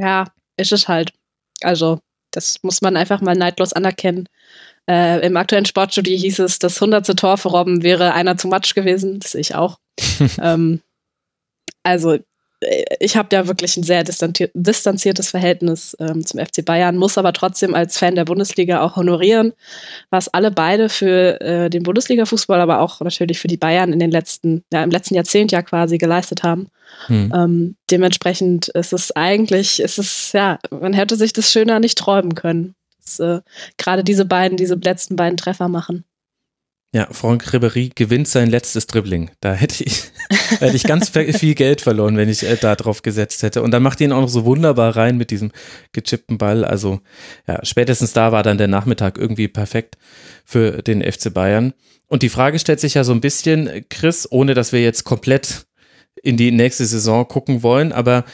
Ja, 0.00 0.24
ist 0.56 0.72
es 0.72 0.88
halt. 0.88 1.12
Also, 1.62 2.00
das 2.32 2.58
muss 2.62 2.80
man 2.80 2.96
einfach 2.96 3.20
mal 3.20 3.34
neidlos 3.34 3.72
anerkennen. 3.72 4.28
Äh, 4.88 5.26
Im 5.26 5.36
aktuellen 5.36 5.66
Sportstudio 5.66 6.16
hieß 6.16 6.40
es, 6.40 6.58
das 6.58 6.76
100. 6.80 7.18
Tor 7.18 7.36
für 7.36 7.48
Robben 7.48 7.82
wäre 7.82 8.14
einer 8.14 8.36
zu 8.36 8.48
Matsch 8.48 8.74
gewesen. 8.74 9.20
Das 9.20 9.32
sehe 9.32 9.40
ich 9.40 9.54
auch. 9.54 9.78
ähm, 10.42 10.80
also, 11.82 12.18
ich 12.98 13.16
habe 13.16 13.34
ja 13.34 13.46
wirklich 13.46 13.76
ein 13.76 13.82
sehr 13.82 14.04
distanziertes 14.04 15.30
Verhältnis 15.30 15.96
ähm, 15.98 16.26
zum 16.26 16.40
FC 16.40 16.64
Bayern, 16.64 16.96
muss 16.96 17.16
aber 17.16 17.32
trotzdem 17.32 17.74
als 17.74 17.96
Fan 17.96 18.14
der 18.14 18.26
Bundesliga 18.26 18.82
auch 18.82 18.96
honorieren, 18.96 19.52
was 20.10 20.28
alle 20.28 20.50
beide 20.50 20.90
für 20.90 21.40
äh, 21.40 21.70
den 21.70 21.82
Bundesliga-Fußball, 21.82 22.60
aber 22.60 22.80
auch 22.80 23.00
natürlich 23.00 23.38
für 23.38 23.48
die 23.48 23.56
Bayern 23.56 23.92
in 23.92 23.98
den 23.98 24.10
letzten, 24.10 24.62
ja, 24.72 24.84
im 24.84 24.90
letzten 24.90 25.14
Jahrzehnt 25.14 25.52
ja 25.52 25.62
quasi 25.62 25.96
geleistet 25.96 26.42
haben. 26.42 26.68
Hm. 27.06 27.32
Ähm, 27.34 27.76
dementsprechend 27.90 28.68
ist 28.68 28.92
es 28.92 29.14
eigentlich, 29.16 29.80
ist 29.80 29.98
es, 29.98 30.32
ja, 30.32 30.58
man 30.70 30.92
hätte 30.92 31.16
sich 31.16 31.32
das 31.32 31.50
schöner 31.50 31.80
nicht 31.80 31.96
träumen 31.96 32.34
können. 32.34 32.74
Dass, 32.98 33.20
äh, 33.20 33.40
Gerade 33.78 34.04
diese 34.04 34.26
beiden, 34.26 34.58
diese 34.58 34.74
letzten 34.74 35.16
beiden 35.16 35.38
Treffer 35.38 35.68
machen. 35.68 36.04
Ja, 36.92 37.06
Franck 37.12 37.44
Ribéry 37.54 37.92
gewinnt 37.94 38.26
sein 38.26 38.50
letztes 38.50 38.88
Dribbling. 38.88 39.30
Da 39.40 39.54
hätte 39.54 39.84
ich, 39.84 40.10
hätte 40.58 40.74
ich 40.74 40.82
ganz 40.82 41.08
viel 41.08 41.54
Geld 41.54 41.80
verloren, 41.80 42.16
wenn 42.16 42.28
ich 42.28 42.42
äh, 42.42 42.56
da 42.56 42.74
drauf 42.74 43.02
gesetzt 43.02 43.44
hätte. 43.44 43.62
Und 43.62 43.70
dann 43.70 43.82
macht 43.82 44.00
ihn 44.00 44.10
auch 44.10 44.20
noch 44.20 44.28
so 44.28 44.44
wunderbar 44.44 44.96
rein 44.96 45.16
mit 45.16 45.30
diesem 45.30 45.52
gechippten 45.92 46.36
Ball. 46.36 46.64
Also 46.64 47.00
ja, 47.46 47.64
spätestens 47.64 48.12
da 48.12 48.32
war 48.32 48.42
dann 48.42 48.58
der 48.58 48.66
Nachmittag 48.66 49.18
irgendwie 49.18 49.46
perfekt 49.46 49.98
für 50.44 50.82
den 50.82 51.00
FC 51.00 51.32
Bayern. 51.32 51.74
Und 52.08 52.22
die 52.22 52.28
Frage 52.28 52.58
stellt 52.58 52.80
sich 52.80 52.94
ja 52.94 53.04
so 53.04 53.12
ein 53.12 53.20
bisschen, 53.20 53.84
Chris, 53.88 54.26
ohne 54.28 54.54
dass 54.54 54.72
wir 54.72 54.82
jetzt 54.82 55.04
komplett 55.04 55.66
in 56.24 56.36
die 56.36 56.50
nächste 56.50 56.84
Saison 56.86 57.26
gucken 57.28 57.62
wollen, 57.62 57.92
aber 57.92 58.24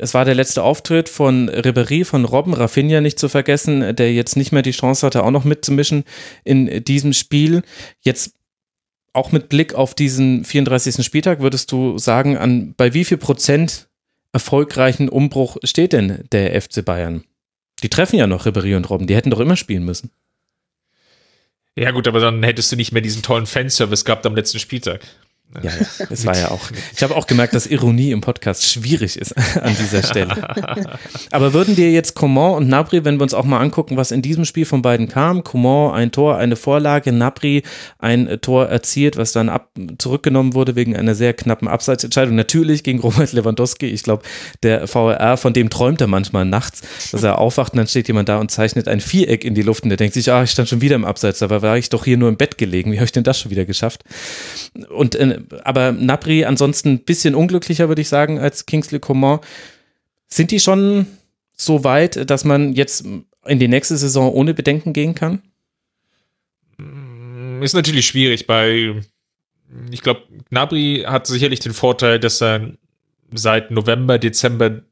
es 0.00 0.14
war 0.14 0.24
der 0.24 0.34
letzte 0.34 0.62
Auftritt 0.62 1.08
von 1.08 1.50
Ribéry, 1.50 2.04
von 2.04 2.24
Robben, 2.24 2.54
Rafinha 2.54 3.00
nicht 3.00 3.18
zu 3.18 3.28
vergessen, 3.28 3.94
der 3.96 4.12
jetzt 4.12 4.36
nicht 4.36 4.52
mehr 4.52 4.62
die 4.62 4.70
Chance 4.70 5.06
hatte, 5.06 5.24
auch 5.24 5.30
noch 5.30 5.44
mitzumischen 5.44 6.04
in 6.44 6.84
diesem 6.84 7.12
Spiel. 7.12 7.62
Jetzt 8.00 8.34
auch 9.12 9.32
mit 9.32 9.48
Blick 9.48 9.74
auf 9.74 9.94
diesen 9.94 10.44
34. 10.44 11.04
Spieltag 11.04 11.40
würdest 11.40 11.72
du 11.72 11.98
sagen, 11.98 12.36
an 12.36 12.74
bei 12.76 12.94
wie 12.94 13.04
viel 13.04 13.16
Prozent 13.16 13.88
erfolgreichen 14.32 15.08
Umbruch 15.08 15.56
steht 15.64 15.92
denn 15.92 16.24
der 16.32 16.60
FC 16.60 16.84
Bayern? 16.84 17.24
Die 17.82 17.88
treffen 17.88 18.16
ja 18.16 18.26
noch 18.26 18.46
Ribéry 18.46 18.76
und 18.76 18.88
Robben, 18.90 19.06
die 19.06 19.16
hätten 19.16 19.30
doch 19.30 19.40
immer 19.40 19.56
spielen 19.56 19.84
müssen. 19.84 20.10
Ja 21.76 21.92
gut, 21.92 22.08
aber 22.08 22.18
dann 22.18 22.42
hättest 22.42 22.72
du 22.72 22.76
nicht 22.76 22.92
mehr 22.92 23.02
diesen 23.02 23.22
tollen 23.22 23.46
Fanservice 23.46 24.04
gehabt 24.04 24.26
am 24.26 24.34
letzten 24.34 24.58
Spieltag. 24.58 25.00
Ja, 25.54 25.70
ja, 25.70 25.86
es 26.10 26.26
war 26.26 26.36
ja 26.36 26.50
auch. 26.50 26.70
Ich 26.94 27.02
habe 27.02 27.16
auch 27.16 27.26
gemerkt, 27.26 27.54
dass 27.54 27.66
Ironie 27.66 28.10
im 28.10 28.20
Podcast 28.20 28.70
schwierig 28.70 29.16
ist 29.16 29.34
an 29.62 29.74
dieser 29.76 30.02
Stelle. 30.02 30.36
Aber 31.30 31.54
würden 31.54 31.74
dir 31.74 31.90
jetzt 31.90 32.14
Coman 32.14 32.54
und 32.54 32.68
Nabri, 32.68 33.04
wenn 33.04 33.16
wir 33.16 33.22
uns 33.22 33.32
auch 33.32 33.44
mal 33.44 33.60
angucken, 33.60 33.96
was 33.96 34.10
in 34.10 34.20
diesem 34.20 34.44
Spiel 34.44 34.66
von 34.66 34.82
beiden 34.82 35.08
kam, 35.08 35.44
Coman 35.44 35.94
ein 35.94 36.12
Tor, 36.12 36.36
eine 36.36 36.56
Vorlage, 36.56 37.12
Nabri 37.12 37.62
ein 37.98 38.38
Tor 38.42 38.66
erzielt, 38.66 39.16
was 39.16 39.32
dann 39.32 39.48
ab, 39.48 39.70
zurückgenommen 39.96 40.54
wurde 40.54 40.76
wegen 40.76 40.94
einer 40.94 41.14
sehr 41.14 41.32
knappen 41.32 41.66
Abseitsentscheidung. 41.66 42.34
Natürlich 42.34 42.82
gegen 42.82 43.00
Robert 43.00 43.32
Lewandowski. 43.32 43.86
Ich 43.86 44.02
glaube, 44.02 44.24
der 44.62 44.86
VRR, 44.86 45.38
von 45.38 45.54
dem 45.54 45.70
träumt 45.70 46.02
er 46.02 46.08
manchmal 46.08 46.44
nachts, 46.44 46.82
dass 47.10 47.22
er 47.22 47.38
aufwacht 47.38 47.72
und 47.72 47.78
dann 47.78 47.86
steht 47.86 48.08
jemand 48.08 48.28
da 48.28 48.38
und 48.38 48.50
zeichnet 48.50 48.86
ein 48.86 49.00
Viereck 49.00 49.44
in 49.44 49.54
die 49.54 49.62
Luft 49.62 49.84
und 49.84 49.88
der 49.88 49.96
denkt 49.96 50.12
sich, 50.14 50.30
ah, 50.30 50.42
ich 50.42 50.50
stand 50.50 50.68
schon 50.68 50.82
wieder 50.82 50.94
im 50.94 51.06
Abseits, 51.06 51.38
dabei 51.38 51.62
war 51.62 51.78
ich 51.78 51.88
doch 51.88 52.04
hier 52.04 52.18
nur 52.18 52.28
im 52.28 52.36
Bett 52.36 52.58
gelegen. 52.58 52.92
Wie 52.92 52.96
habe 52.96 53.06
ich 53.06 53.12
denn 53.12 53.24
das 53.24 53.40
schon 53.40 53.50
wieder 53.50 53.64
geschafft? 53.64 54.04
Und 54.90 55.14
äh, 55.14 55.37
aber 55.64 55.92
Napri 55.92 56.44
ansonsten 56.44 56.90
ein 56.90 57.04
bisschen 57.04 57.34
unglücklicher, 57.34 57.88
würde 57.88 58.02
ich 58.02 58.08
sagen, 58.08 58.38
als 58.38 58.66
Kingsley 58.66 59.00
Coman. 59.00 59.40
Sind 60.28 60.50
die 60.50 60.60
schon 60.60 61.06
so 61.56 61.84
weit, 61.84 62.30
dass 62.30 62.44
man 62.44 62.74
jetzt 62.74 63.04
in 63.46 63.58
die 63.58 63.68
nächste 63.68 63.96
Saison 63.96 64.32
ohne 64.32 64.54
Bedenken 64.54 64.92
gehen 64.92 65.14
kann? 65.14 65.42
Ist 67.60 67.74
natürlich 67.74 68.06
schwierig 68.06 68.46
bei, 68.46 68.94
ich 69.90 70.02
glaube, 70.02 70.22
Gnabry 70.50 71.04
hat 71.06 71.26
sicherlich 71.26 71.60
den 71.60 71.72
Vorteil, 71.72 72.20
dass 72.20 72.40
er 72.40 72.72
seit 73.32 73.70
November, 73.70 74.18
Dezember 74.18 74.82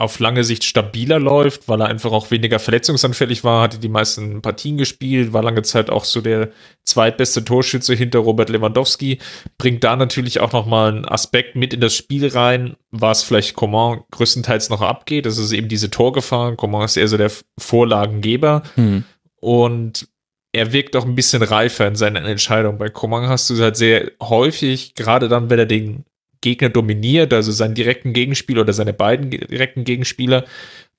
auf 0.00 0.18
lange 0.18 0.44
Sicht 0.44 0.64
stabiler 0.64 1.18
läuft, 1.18 1.68
weil 1.68 1.82
er 1.82 1.88
einfach 1.88 2.10
auch 2.10 2.30
weniger 2.30 2.58
verletzungsanfällig 2.58 3.44
war, 3.44 3.60
hatte 3.60 3.78
die 3.78 3.90
meisten 3.90 4.40
Partien 4.40 4.78
gespielt, 4.78 5.34
war 5.34 5.42
lange 5.42 5.60
Zeit 5.60 5.90
auch 5.90 6.04
so 6.04 6.22
der 6.22 6.48
zweitbeste 6.84 7.44
Torschütze 7.44 7.94
hinter 7.94 8.20
Robert 8.20 8.48
Lewandowski, 8.48 9.18
bringt 9.58 9.84
da 9.84 9.96
natürlich 9.96 10.40
auch 10.40 10.52
nochmal 10.52 10.90
einen 10.90 11.04
Aspekt 11.04 11.54
mit 11.54 11.74
in 11.74 11.80
das 11.80 11.94
Spiel 11.94 12.26
rein, 12.28 12.76
was 12.90 13.22
vielleicht 13.22 13.56
Coman 13.56 14.00
größtenteils 14.10 14.70
noch 14.70 14.80
abgeht. 14.80 15.26
Das 15.26 15.36
ist 15.36 15.52
eben 15.52 15.68
diese 15.68 15.90
Torgefahr. 15.90 16.56
Coman 16.56 16.86
ist 16.86 16.96
eher 16.96 17.08
so 17.08 17.18
der 17.18 17.30
Vorlagengeber 17.58 18.62
hm. 18.76 19.04
und 19.36 20.08
er 20.52 20.72
wirkt 20.72 20.96
auch 20.96 21.04
ein 21.04 21.14
bisschen 21.14 21.42
reifer 21.42 21.86
in 21.86 21.94
seinen 21.94 22.24
Entscheidungen. 22.24 22.78
Bei 22.78 22.88
Coman 22.88 23.28
hast 23.28 23.50
du 23.50 23.62
halt 23.62 23.76
sehr 23.76 24.12
häufig, 24.18 24.94
gerade 24.94 25.28
dann, 25.28 25.50
wenn 25.50 25.58
er 25.58 25.66
den 25.66 26.04
Gegner 26.40 26.68
dominiert, 26.68 27.32
also 27.32 27.52
seinen 27.52 27.74
direkten 27.74 28.12
Gegenspieler 28.12 28.62
oder 28.62 28.72
seine 28.72 28.92
beiden 28.92 29.30
direkten 29.30 29.84
Gegenspieler, 29.84 30.44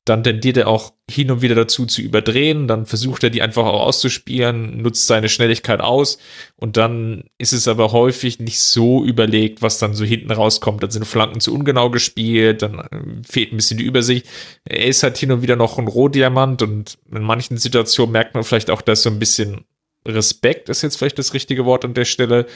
dann 0.06 0.24
tendiert 0.24 0.58
er 0.58 0.68
auch 0.68 0.94
hin 1.10 1.30
und 1.30 1.44
wieder 1.44 1.54
dazu 1.54 1.86
zu 1.86 2.02
überdrehen, 2.02 2.68
dann 2.68 2.88
versucht 2.88 3.24
er 3.24 3.30
die 3.30 3.44
einfach 3.44 3.66
auch 3.66 3.82
auszuspielen, 3.82 4.82
nutzt 4.82 5.06
seine 5.06 5.30
Schnelligkeit 5.30 5.80
aus 5.80 6.18
und 6.56 6.76
dann 6.76 7.26
ist 7.38 7.54
es 7.54 7.68
aber 7.68 7.92
häufig 7.92 8.40
nicht 8.40 8.60
so 8.60 9.04
überlegt, 9.04 9.62
was 9.62 9.78
dann 9.78 9.94
so 9.94 10.04
hinten 10.04 10.32
rauskommt. 10.32 10.82
Dann 10.82 10.90
sind 10.90 11.06
Flanken 11.06 11.40
zu 11.40 11.54
ungenau 11.54 11.92
gespielt, 11.92 12.64
dann 12.64 12.80
äh, 12.80 13.28
fehlt 13.28 13.54
ein 13.54 13.58
bisschen 13.58 13.78
die 13.78 13.84
Übersicht. 13.84 14.26
Er 14.66 14.88
ist 14.88 15.04
halt 15.04 15.18
hin 15.18 15.32
und 15.32 15.44
wieder 15.44 15.56
noch 15.56 15.78
ein 15.78 15.88
Rohdiamant 15.88 16.64
und 16.64 16.98
in 17.14 17.22
manchen 17.22 17.58
Situationen 17.58 18.12
merkt 18.12 18.34
man 18.34 18.44
vielleicht 18.44 18.72
auch, 18.72 18.82
dass 18.82 19.04
so 19.04 19.10
ein 19.12 19.20
bisschen 19.20 19.66
Respekt 20.08 20.70
ist 20.70 20.82
jetzt 20.82 20.98
vielleicht 20.98 21.20
das 21.20 21.36
richtige 21.36 21.66
Wort 21.66 21.86
an 21.86 21.94
der 21.94 22.06
Stelle, 22.06 22.48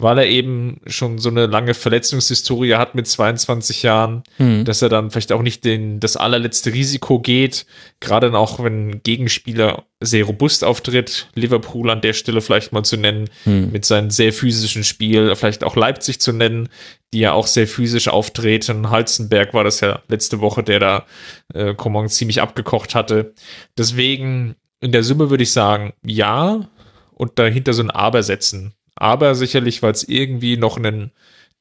weil 0.00 0.18
er 0.18 0.26
eben 0.26 0.80
schon 0.86 1.18
so 1.18 1.28
eine 1.28 1.46
lange 1.46 1.74
Verletzungshistorie 1.74 2.74
hat 2.74 2.94
mit 2.94 3.08
22 3.08 3.82
Jahren, 3.82 4.22
mhm. 4.38 4.64
dass 4.64 4.80
er 4.80 4.88
dann 4.88 5.10
vielleicht 5.10 5.32
auch 5.32 5.42
nicht 5.42 5.64
den, 5.64 5.98
das 5.98 6.16
allerletzte 6.16 6.72
Risiko 6.72 7.18
geht, 7.18 7.66
gerade 7.98 8.32
auch 8.38 8.62
wenn 8.62 8.90
ein 8.90 9.02
Gegenspieler 9.02 9.86
sehr 10.00 10.24
robust 10.24 10.62
auftritt, 10.62 11.28
Liverpool 11.34 11.90
an 11.90 12.00
der 12.00 12.12
Stelle 12.12 12.40
vielleicht 12.40 12.72
mal 12.72 12.84
zu 12.84 12.96
nennen, 12.96 13.28
mhm. 13.44 13.70
mit 13.72 13.84
seinem 13.84 14.10
sehr 14.10 14.32
physischen 14.32 14.84
Spiel, 14.84 15.34
vielleicht 15.34 15.64
auch 15.64 15.74
Leipzig 15.74 16.20
zu 16.20 16.32
nennen, 16.32 16.68
die 17.12 17.20
ja 17.20 17.32
auch 17.32 17.48
sehr 17.48 17.66
physisch 17.66 18.06
auftreten. 18.06 18.90
Halzenberg 18.90 19.52
war 19.52 19.64
das 19.64 19.80
ja 19.80 20.02
letzte 20.06 20.40
Woche, 20.40 20.62
der 20.62 20.78
da 20.78 21.06
äh, 21.54 21.74
Coman 21.74 22.08
ziemlich 22.08 22.40
abgekocht 22.40 22.94
hatte. 22.94 23.34
Deswegen 23.76 24.54
in 24.80 24.92
der 24.92 25.02
Summe 25.02 25.30
würde 25.30 25.42
ich 25.42 25.50
sagen, 25.50 25.92
ja, 26.04 26.68
und 27.14 27.36
dahinter 27.40 27.72
so 27.72 27.82
ein 27.82 27.90
Aber 27.90 28.22
setzen 28.22 28.74
aber 28.98 29.34
sicherlich, 29.34 29.82
weil 29.82 29.92
es 29.92 30.04
irgendwie 30.06 30.56
noch 30.56 30.76
einen, 30.76 31.12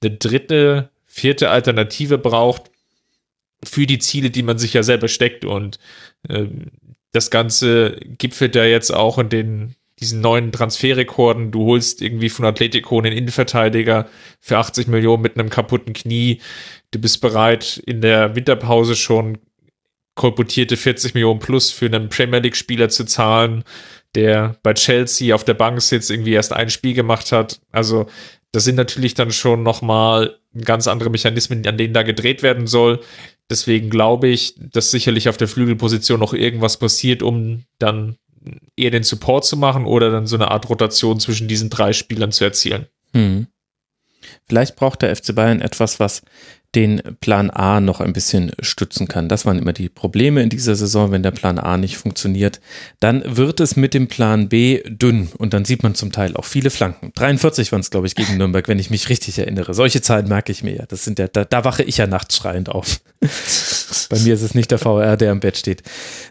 eine 0.01 0.15
dritte, 0.15 0.89
vierte 1.05 1.49
Alternative 1.49 2.17
braucht 2.17 2.71
für 3.63 3.85
die 3.85 3.99
Ziele, 3.99 4.29
die 4.29 4.43
man 4.43 4.57
sich 4.57 4.73
ja 4.73 4.83
selber 4.83 5.07
steckt. 5.07 5.45
Und 5.45 5.79
äh, 6.27 6.45
das 7.11 7.31
Ganze 7.31 7.97
gipfelt 8.17 8.55
da 8.55 8.65
jetzt 8.65 8.93
auch 8.93 9.17
in 9.17 9.29
den 9.29 9.75
diesen 9.99 10.21
neuen 10.21 10.51
Transferrekorden. 10.51 11.51
Du 11.51 11.65
holst 11.65 12.01
irgendwie 12.01 12.29
von 12.29 12.45
Atletico 12.45 12.99
einen 12.99 13.13
Innenverteidiger 13.17 14.07
für 14.39 14.57
80 14.57 14.87
Millionen 14.87 15.23
mit 15.23 15.39
einem 15.39 15.49
kaputten 15.49 15.93
Knie. 15.93 16.39
Du 16.91 16.99
bist 16.99 17.19
bereit, 17.19 17.81
in 17.85 18.01
der 18.01 18.35
Winterpause 18.35 18.95
schon 18.95 19.39
kolportierte 20.13 20.77
40 20.77 21.13
Millionen 21.13 21.39
plus 21.39 21.71
für 21.71 21.85
einen 21.87 22.09
Premier 22.09 22.39
League-Spieler 22.39 22.89
zu 22.89 23.05
zahlen 23.05 23.63
der 24.15 24.57
bei 24.63 24.73
Chelsea 24.73 25.33
auf 25.35 25.43
der 25.43 25.53
Bank 25.53 25.81
sitzt, 25.81 26.11
irgendwie 26.11 26.33
erst 26.33 26.53
ein 26.53 26.69
Spiel 26.69 26.93
gemacht 26.93 27.31
hat. 27.31 27.59
Also 27.71 28.07
das 28.51 28.63
sind 28.63 28.75
natürlich 28.75 29.13
dann 29.13 29.31
schon 29.31 29.63
nochmal 29.63 30.37
ganz 30.63 30.87
andere 30.87 31.09
Mechanismen, 31.09 31.65
an 31.67 31.77
denen 31.77 31.93
da 31.93 32.03
gedreht 32.03 32.43
werden 32.43 32.67
soll. 32.67 33.01
Deswegen 33.49 33.89
glaube 33.89 34.27
ich, 34.27 34.55
dass 34.57 34.91
sicherlich 34.91 35.29
auf 35.29 35.37
der 35.37 35.47
Flügelposition 35.47 36.19
noch 36.19 36.33
irgendwas 36.33 36.77
passiert, 36.77 37.21
um 37.21 37.63
dann 37.79 38.17
eher 38.75 38.91
den 38.91 39.03
Support 39.03 39.45
zu 39.45 39.57
machen 39.57 39.85
oder 39.85 40.11
dann 40.11 40.27
so 40.27 40.35
eine 40.35 40.51
Art 40.51 40.69
Rotation 40.69 41.19
zwischen 41.19 41.47
diesen 41.47 41.69
drei 41.69 41.93
Spielern 41.93 42.31
zu 42.31 42.43
erzielen. 42.43 42.87
Hm. 43.13 43.47
Vielleicht 44.47 44.75
braucht 44.75 45.01
der 45.01 45.15
FC 45.15 45.35
Bayern 45.35 45.61
etwas, 45.61 45.99
was 45.99 46.21
den 46.75 47.01
Plan 47.21 47.49
A 47.49 47.79
noch 47.79 48.01
ein 48.01 48.13
bisschen 48.13 48.51
stützen 48.59 49.07
kann. 49.07 49.29
Das 49.29 49.45
waren 49.45 49.57
immer 49.57 49.73
die 49.73 49.89
Probleme 49.89 50.43
in 50.43 50.49
dieser 50.49 50.75
Saison, 50.75 51.11
wenn 51.11 51.23
der 51.23 51.31
Plan 51.31 51.59
A 51.59 51.77
nicht 51.77 51.97
funktioniert. 51.97 52.59
Dann 52.99 53.23
wird 53.25 53.59
es 53.59 53.75
mit 53.75 53.93
dem 53.93 54.07
Plan 54.07 54.49
B 54.49 54.83
dünn 54.85 55.29
und 55.37 55.53
dann 55.53 55.65
sieht 55.65 55.83
man 55.83 55.95
zum 55.95 56.11
Teil 56.11 56.35
auch 56.35 56.45
viele 56.45 56.69
Flanken. 56.69 57.11
43 57.15 57.71
waren 57.71 57.79
es, 57.79 57.89
glaube 57.89 58.07
ich, 58.07 58.15
gegen 58.15 58.37
Nürnberg, 58.37 58.67
wenn 58.67 58.79
ich 58.79 58.89
mich 58.89 59.09
richtig 59.09 59.39
erinnere. 59.39 59.73
Solche 59.73 60.01
Zahlen 60.01 60.27
merke 60.27 60.51
ich 60.51 60.61
mir 60.61 60.75
ja. 60.75 60.85
Das 60.85 61.03
sind 61.03 61.19
ja, 61.19 61.27
da, 61.27 61.45
da 61.45 61.63
wache 61.63 61.83
ich 61.83 61.97
ja 61.97 62.05
nachts 62.05 62.37
schreiend 62.37 62.69
auf. 62.69 62.99
Bei 64.09 64.19
mir 64.19 64.33
ist 64.33 64.41
es 64.41 64.55
nicht 64.55 64.71
der 64.71 64.79
VR, 64.79 65.17
der 65.17 65.31
am 65.31 65.39
Bett 65.39 65.57
steht, 65.57 65.83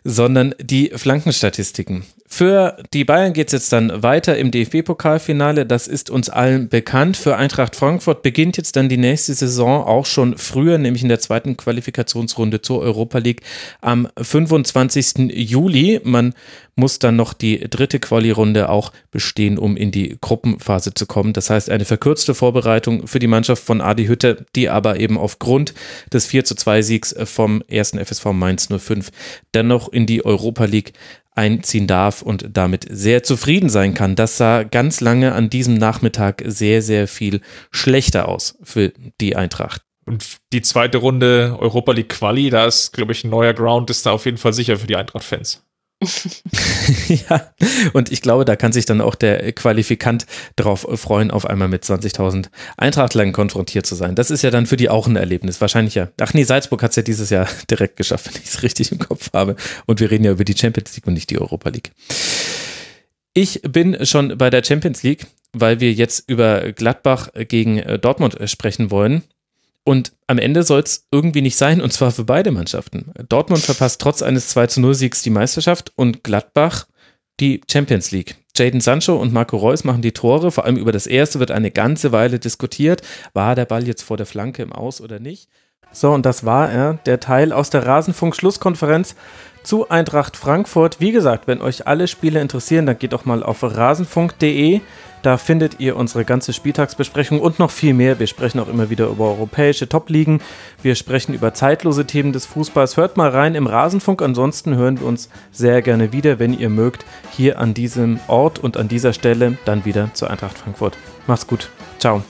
sondern 0.05 0.55
die 0.61 0.92
Flankenstatistiken. 0.95 2.05
Für 2.29 2.77
die 2.92 3.05
Bayern 3.05 3.33
geht 3.33 3.49
es 3.49 3.53
jetzt 3.53 3.73
dann 3.73 4.03
weiter 4.03 4.37
im 4.37 4.51
DFB-Pokalfinale. 4.51 5.64
Das 5.64 5.87
ist 5.87 6.11
uns 6.11 6.29
allen 6.29 6.69
bekannt. 6.69 7.16
Für 7.16 7.37
Eintracht 7.37 7.77
Frankfurt 7.77 8.23
beginnt 8.23 8.57
jetzt 8.57 8.75
dann 8.75 8.88
die 8.88 8.97
nächste 8.97 9.33
Saison 9.33 9.85
auch 9.85 10.07
schon 10.07 10.37
früher, 10.37 10.77
nämlich 10.79 11.03
in 11.03 11.09
der 11.09 11.21
zweiten 11.21 11.57
Qualifikationsrunde 11.57 12.62
zur 12.62 12.81
Europa 12.81 13.19
League 13.19 13.42
am 13.81 14.09
25. 14.21 15.31
Juli. 15.33 16.01
Man 16.03 16.35
muss 16.77 16.99
dann 16.99 17.17
noch 17.17 17.33
die 17.33 17.59
dritte 17.59 17.99
Quali-Runde 17.99 18.69
auch 18.69 18.93
bestehen, 19.11 19.59
um 19.59 19.77
in 19.77 19.91
die 19.91 20.17
Gruppenphase 20.21 20.95
zu 20.95 21.07
kommen. 21.07 21.33
Das 21.33 21.51
heißt, 21.51 21.71
eine 21.71 21.87
verkürzte 21.87 22.35
Vorbereitung 22.35 23.07
für 23.07 23.19
die 23.19 23.27
Mannschaft 23.27 23.65
von 23.65 23.81
Adi 23.81 24.07
Hütte, 24.07 24.47
die 24.55 24.69
aber 24.69 25.01
eben 25.01 25.19
aufgrund 25.19 25.75
des 26.12 26.27
4 26.27 26.45
zu 26.45 26.55
2 26.55 26.83
Siegs 26.83 27.15
vom 27.25 27.62
ersten 27.67 27.99
FSV 27.99 28.27
Mainz 28.27 28.69
05 28.69 29.11
dennoch 29.55 29.89
in 29.89 30.07
die 30.07 30.25
Europa 30.25 30.67
League 30.67 30.93
einziehen 31.35 31.87
darf 31.87 32.23
und 32.23 32.47
damit 32.53 32.87
sehr 32.91 33.23
zufrieden 33.23 33.69
sein 33.69 33.95
kann. 33.95 34.17
Das 34.17 34.37
sah 34.37 34.62
ganz 34.62 35.01
lange 35.01 35.33
an 35.33 35.51
diesem 35.51 35.75
Nachmittag 35.75 36.43
sehr, 36.47 36.83
sehr 36.83 37.09
viel 37.09 37.41
schlechter 37.71 38.29
aus 38.29 38.59
für 38.62 38.93
die 39.21 39.37
Eintracht. 39.37 39.83
Und 40.07 40.39
die 40.53 40.62
zweite 40.62 40.99
Runde 40.99 41.57
Europa 41.59 41.93
League 41.93 42.11
Quali, 42.11 42.49
da 42.49 42.67
ist, 42.67 42.93
glaube 42.93 43.12
ich, 43.12 43.25
ein 43.25 43.31
neuer 43.31 43.53
Ground, 43.55 43.91
ist 43.91 44.07
da 44.07 44.12
auf 44.12 44.25
jeden 44.25 44.39
Fall 44.39 44.53
sicher 44.53 44.77
für 44.77 44.87
die 44.87 44.97
Eintracht-Fans. 44.97 45.66
ja, 47.09 47.53
und 47.95 48.13
ich 48.13 48.21
glaube, 48.21 48.45
da 48.45 48.55
kann 48.55 48.73
sich 48.73 48.85
dann 48.85 49.01
auch 49.01 49.15
der 49.15 49.53
Qualifikant 49.53 50.27
drauf 50.55 50.87
freuen, 50.95 51.31
auf 51.31 51.47
einmal 51.47 51.69
mit 51.69 51.85
20.000 51.85 52.49
Eintrachtlern 52.77 53.33
konfrontiert 53.33 53.87
zu 53.87 53.95
sein. 53.95 54.15
Das 54.15 54.31
ist 54.31 54.43
ja 54.43 54.51
dann 54.51 54.67
für 54.67 54.77
die 54.77 54.91
auch 54.91 55.07
ein 55.07 55.17
Erlebnis. 55.17 55.61
Wahrscheinlich 55.61 55.95
ja. 55.95 56.09
Ach 56.21 56.35
nee, 56.35 56.45
Salzburg 56.45 56.83
hat 56.83 56.91
es 56.91 56.97
ja 56.97 57.03
dieses 57.03 57.31
Jahr 57.31 57.49
direkt 57.71 57.97
geschafft, 57.97 58.27
wenn 58.27 58.43
ich 58.43 58.49
es 58.49 58.63
richtig 58.63 58.93
im 58.93 58.99
Kopf 58.99 59.31
habe. 59.33 59.57
Und 59.87 60.01
wir 60.01 60.11
reden 60.11 60.25
ja 60.25 60.33
über 60.33 60.45
die 60.45 60.57
Champions 60.57 60.95
League 60.97 61.07
und 61.07 61.15
nicht 61.15 61.31
die 61.31 61.41
Europa 61.41 61.71
League. 61.71 61.93
Ich 63.33 63.63
bin 63.63 64.05
schon 64.05 64.37
bei 64.37 64.51
der 64.51 64.63
Champions 64.65 65.03
League, 65.03 65.27
weil 65.53 65.81
wir 65.81 65.93
jetzt 65.93 66.29
über 66.29 66.73
Gladbach 66.73 67.29
gegen 67.49 67.79
äh, 67.79 67.99
Dortmund 67.99 68.37
sprechen 68.45 68.91
wollen. 68.91 69.23
Und 69.87 70.14
am 70.27 70.38
Ende 70.38 70.64
soll 70.64 70.81
es 70.81 71.07
irgendwie 71.12 71.42
nicht 71.42 71.57
sein, 71.57 71.81
und 71.81 71.92
zwar 71.92 72.11
für 72.11 72.25
beide 72.25 72.51
Mannschaften. 72.51 73.12
Dortmund 73.29 73.62
verpasst 73.62 74.01
trotz 74.01 74.20
eines 74.20 74.49
2 74.49 74.81
0 74.81 74.94
Siegs 74.94 75.22
die 75.22 75.31
Meisterschaft 75.31 75.92
und 75.94 76.25
Gladbach 76.25 76.88
die 77.38 77.61
Champions 77.70 78.11
League. 78.11 78.35
Jaden 78.57 78.81
Sancho 78.81 79.14
und 79.14 79.33
Marco 79.33 79.57
Reus 79.57 79.85
machen 79.85 80.03
die 80.03 80.11
Tore. 80.11 80.51
Vor 80.51 80.64
allem 80.64 80.77
über 80.77 80.90
das 80.90 81.07
erste 81.07 81.38
wird 81.38 81.53
eine 81.53 81.70
ganze 81.70 82.11
Weile 82.11 82.40
diskutiert. 82.40 83.03
War 83.33 83.55
der 83.55 83.64
Ball 83.64 83.87
jetzt 83.87 84.03
vor 84.03 84.16
der 84.16 84.27
Flanke 84.27 84.61
im 84.62 84.72
Aus 84.72 85.01
oder 85.01 85.20
nicht? 85.20 85.49
So, 85.92 86.11
und 86.11 86.27
das 86.27 86.44
war 86.44 86.68
er, 86.68 86.94
der 87.07 87.20
Teil 87.20 87.53
aus 87.53 87.70
der 87.70 87.87
Rasenfunk-Schlusskonferenz 87.87 89.14
zu 89.62 89.88
Eintracht 89.88 90.37
Frankfurt. 90.37 91.01
Wie 91.01 91.12
gesagt, 91.12 91.46
wenn 91.46 91.61
euch 91.61 91.87
alle 91.87 92.09
Spiele 92.09 92.40
interessieren, 92.40 92.87
dann 92.87 92.99
geht 92.99 93.12
doch 93.12 93.25
mal 93.25 93.44
auf 93.44 93.62
rasenfunk.de. 93.62 94.81
Da 95.27 95.39
findet 95.39 95.81
ihr 95.81 95.97
unsere 95.97 96.25
ganze 96.25 96.53
Spieltagsbesprechung 96.53 97.41
und 97.41 97.59
noch 97.59 97.73
viel 97.73 97.95
mehr. 97.95 98.21
Wir 98.21 98.29
sprechen 98.29 98.61
auch 98.61 98.69
immer 98.69 98.91
wieder 98.91 99.09
über 99.09 99.25
europäische 99.25 99.89
Top-Ligen. 99.89 100.41
Wir 100.83 100.95
sprechen 100.95 101.35
über 101.35 101.53
zeitlose 101.53 102.07
Themen 102.07 102.33
des 102.33 102.47
Fußballs. 102.47 102.97
Hört 102.97 103.17
mal 103.17 103.31
rein 103.31 103.57
im 103.57 103.67
Rasenfunk. 103.67 104.23
Ansonsten 104.23 104.77
hören 104.77 105.01
wir 105.01 105.09
uns 105.09 105.29
sehr 105.51 105.83
gerne 105.83 106.12
wieder, 106.12 106.39
wenn 106.39 106.57
ihr 106.57 106.69
mögt, 106.69 107.05
hier 107.33 107.59
an 107.59 107.75
diesem 107.75 108.21
Ort 108.29 108.61
und 108.61 108.77
an 108.77 108.87
dieser 108.87 109.12
Stelle 109.12 109.59
dann 109.65 109.85
wieder 109.85 110.11
zur 110.15 110.31
Eintracht 110.31 110.59
Frankfurt. 110.59 110.97
Macht's 111.27 111.49
gut. 111.49 111.71
Ciao. 111.99 112.23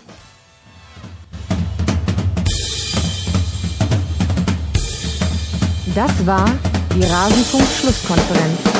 Das 5.95 6.27
war 6.27 6.51
die 6.95 7.05
Rasenfunk-Schlusskonferenz. 7.05 8.76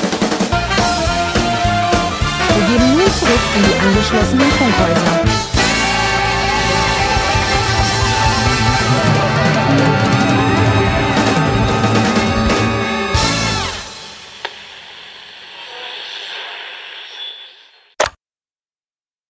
Wir 2.57 2.65
geben 2.69 2.97
nun 2.97 3.13
zurück 3.13 3.39
in 3.55 3.63
die 3.65 3.87
angeschlossenen 3.87 4.51
Funkhäuser. 4.53 5.46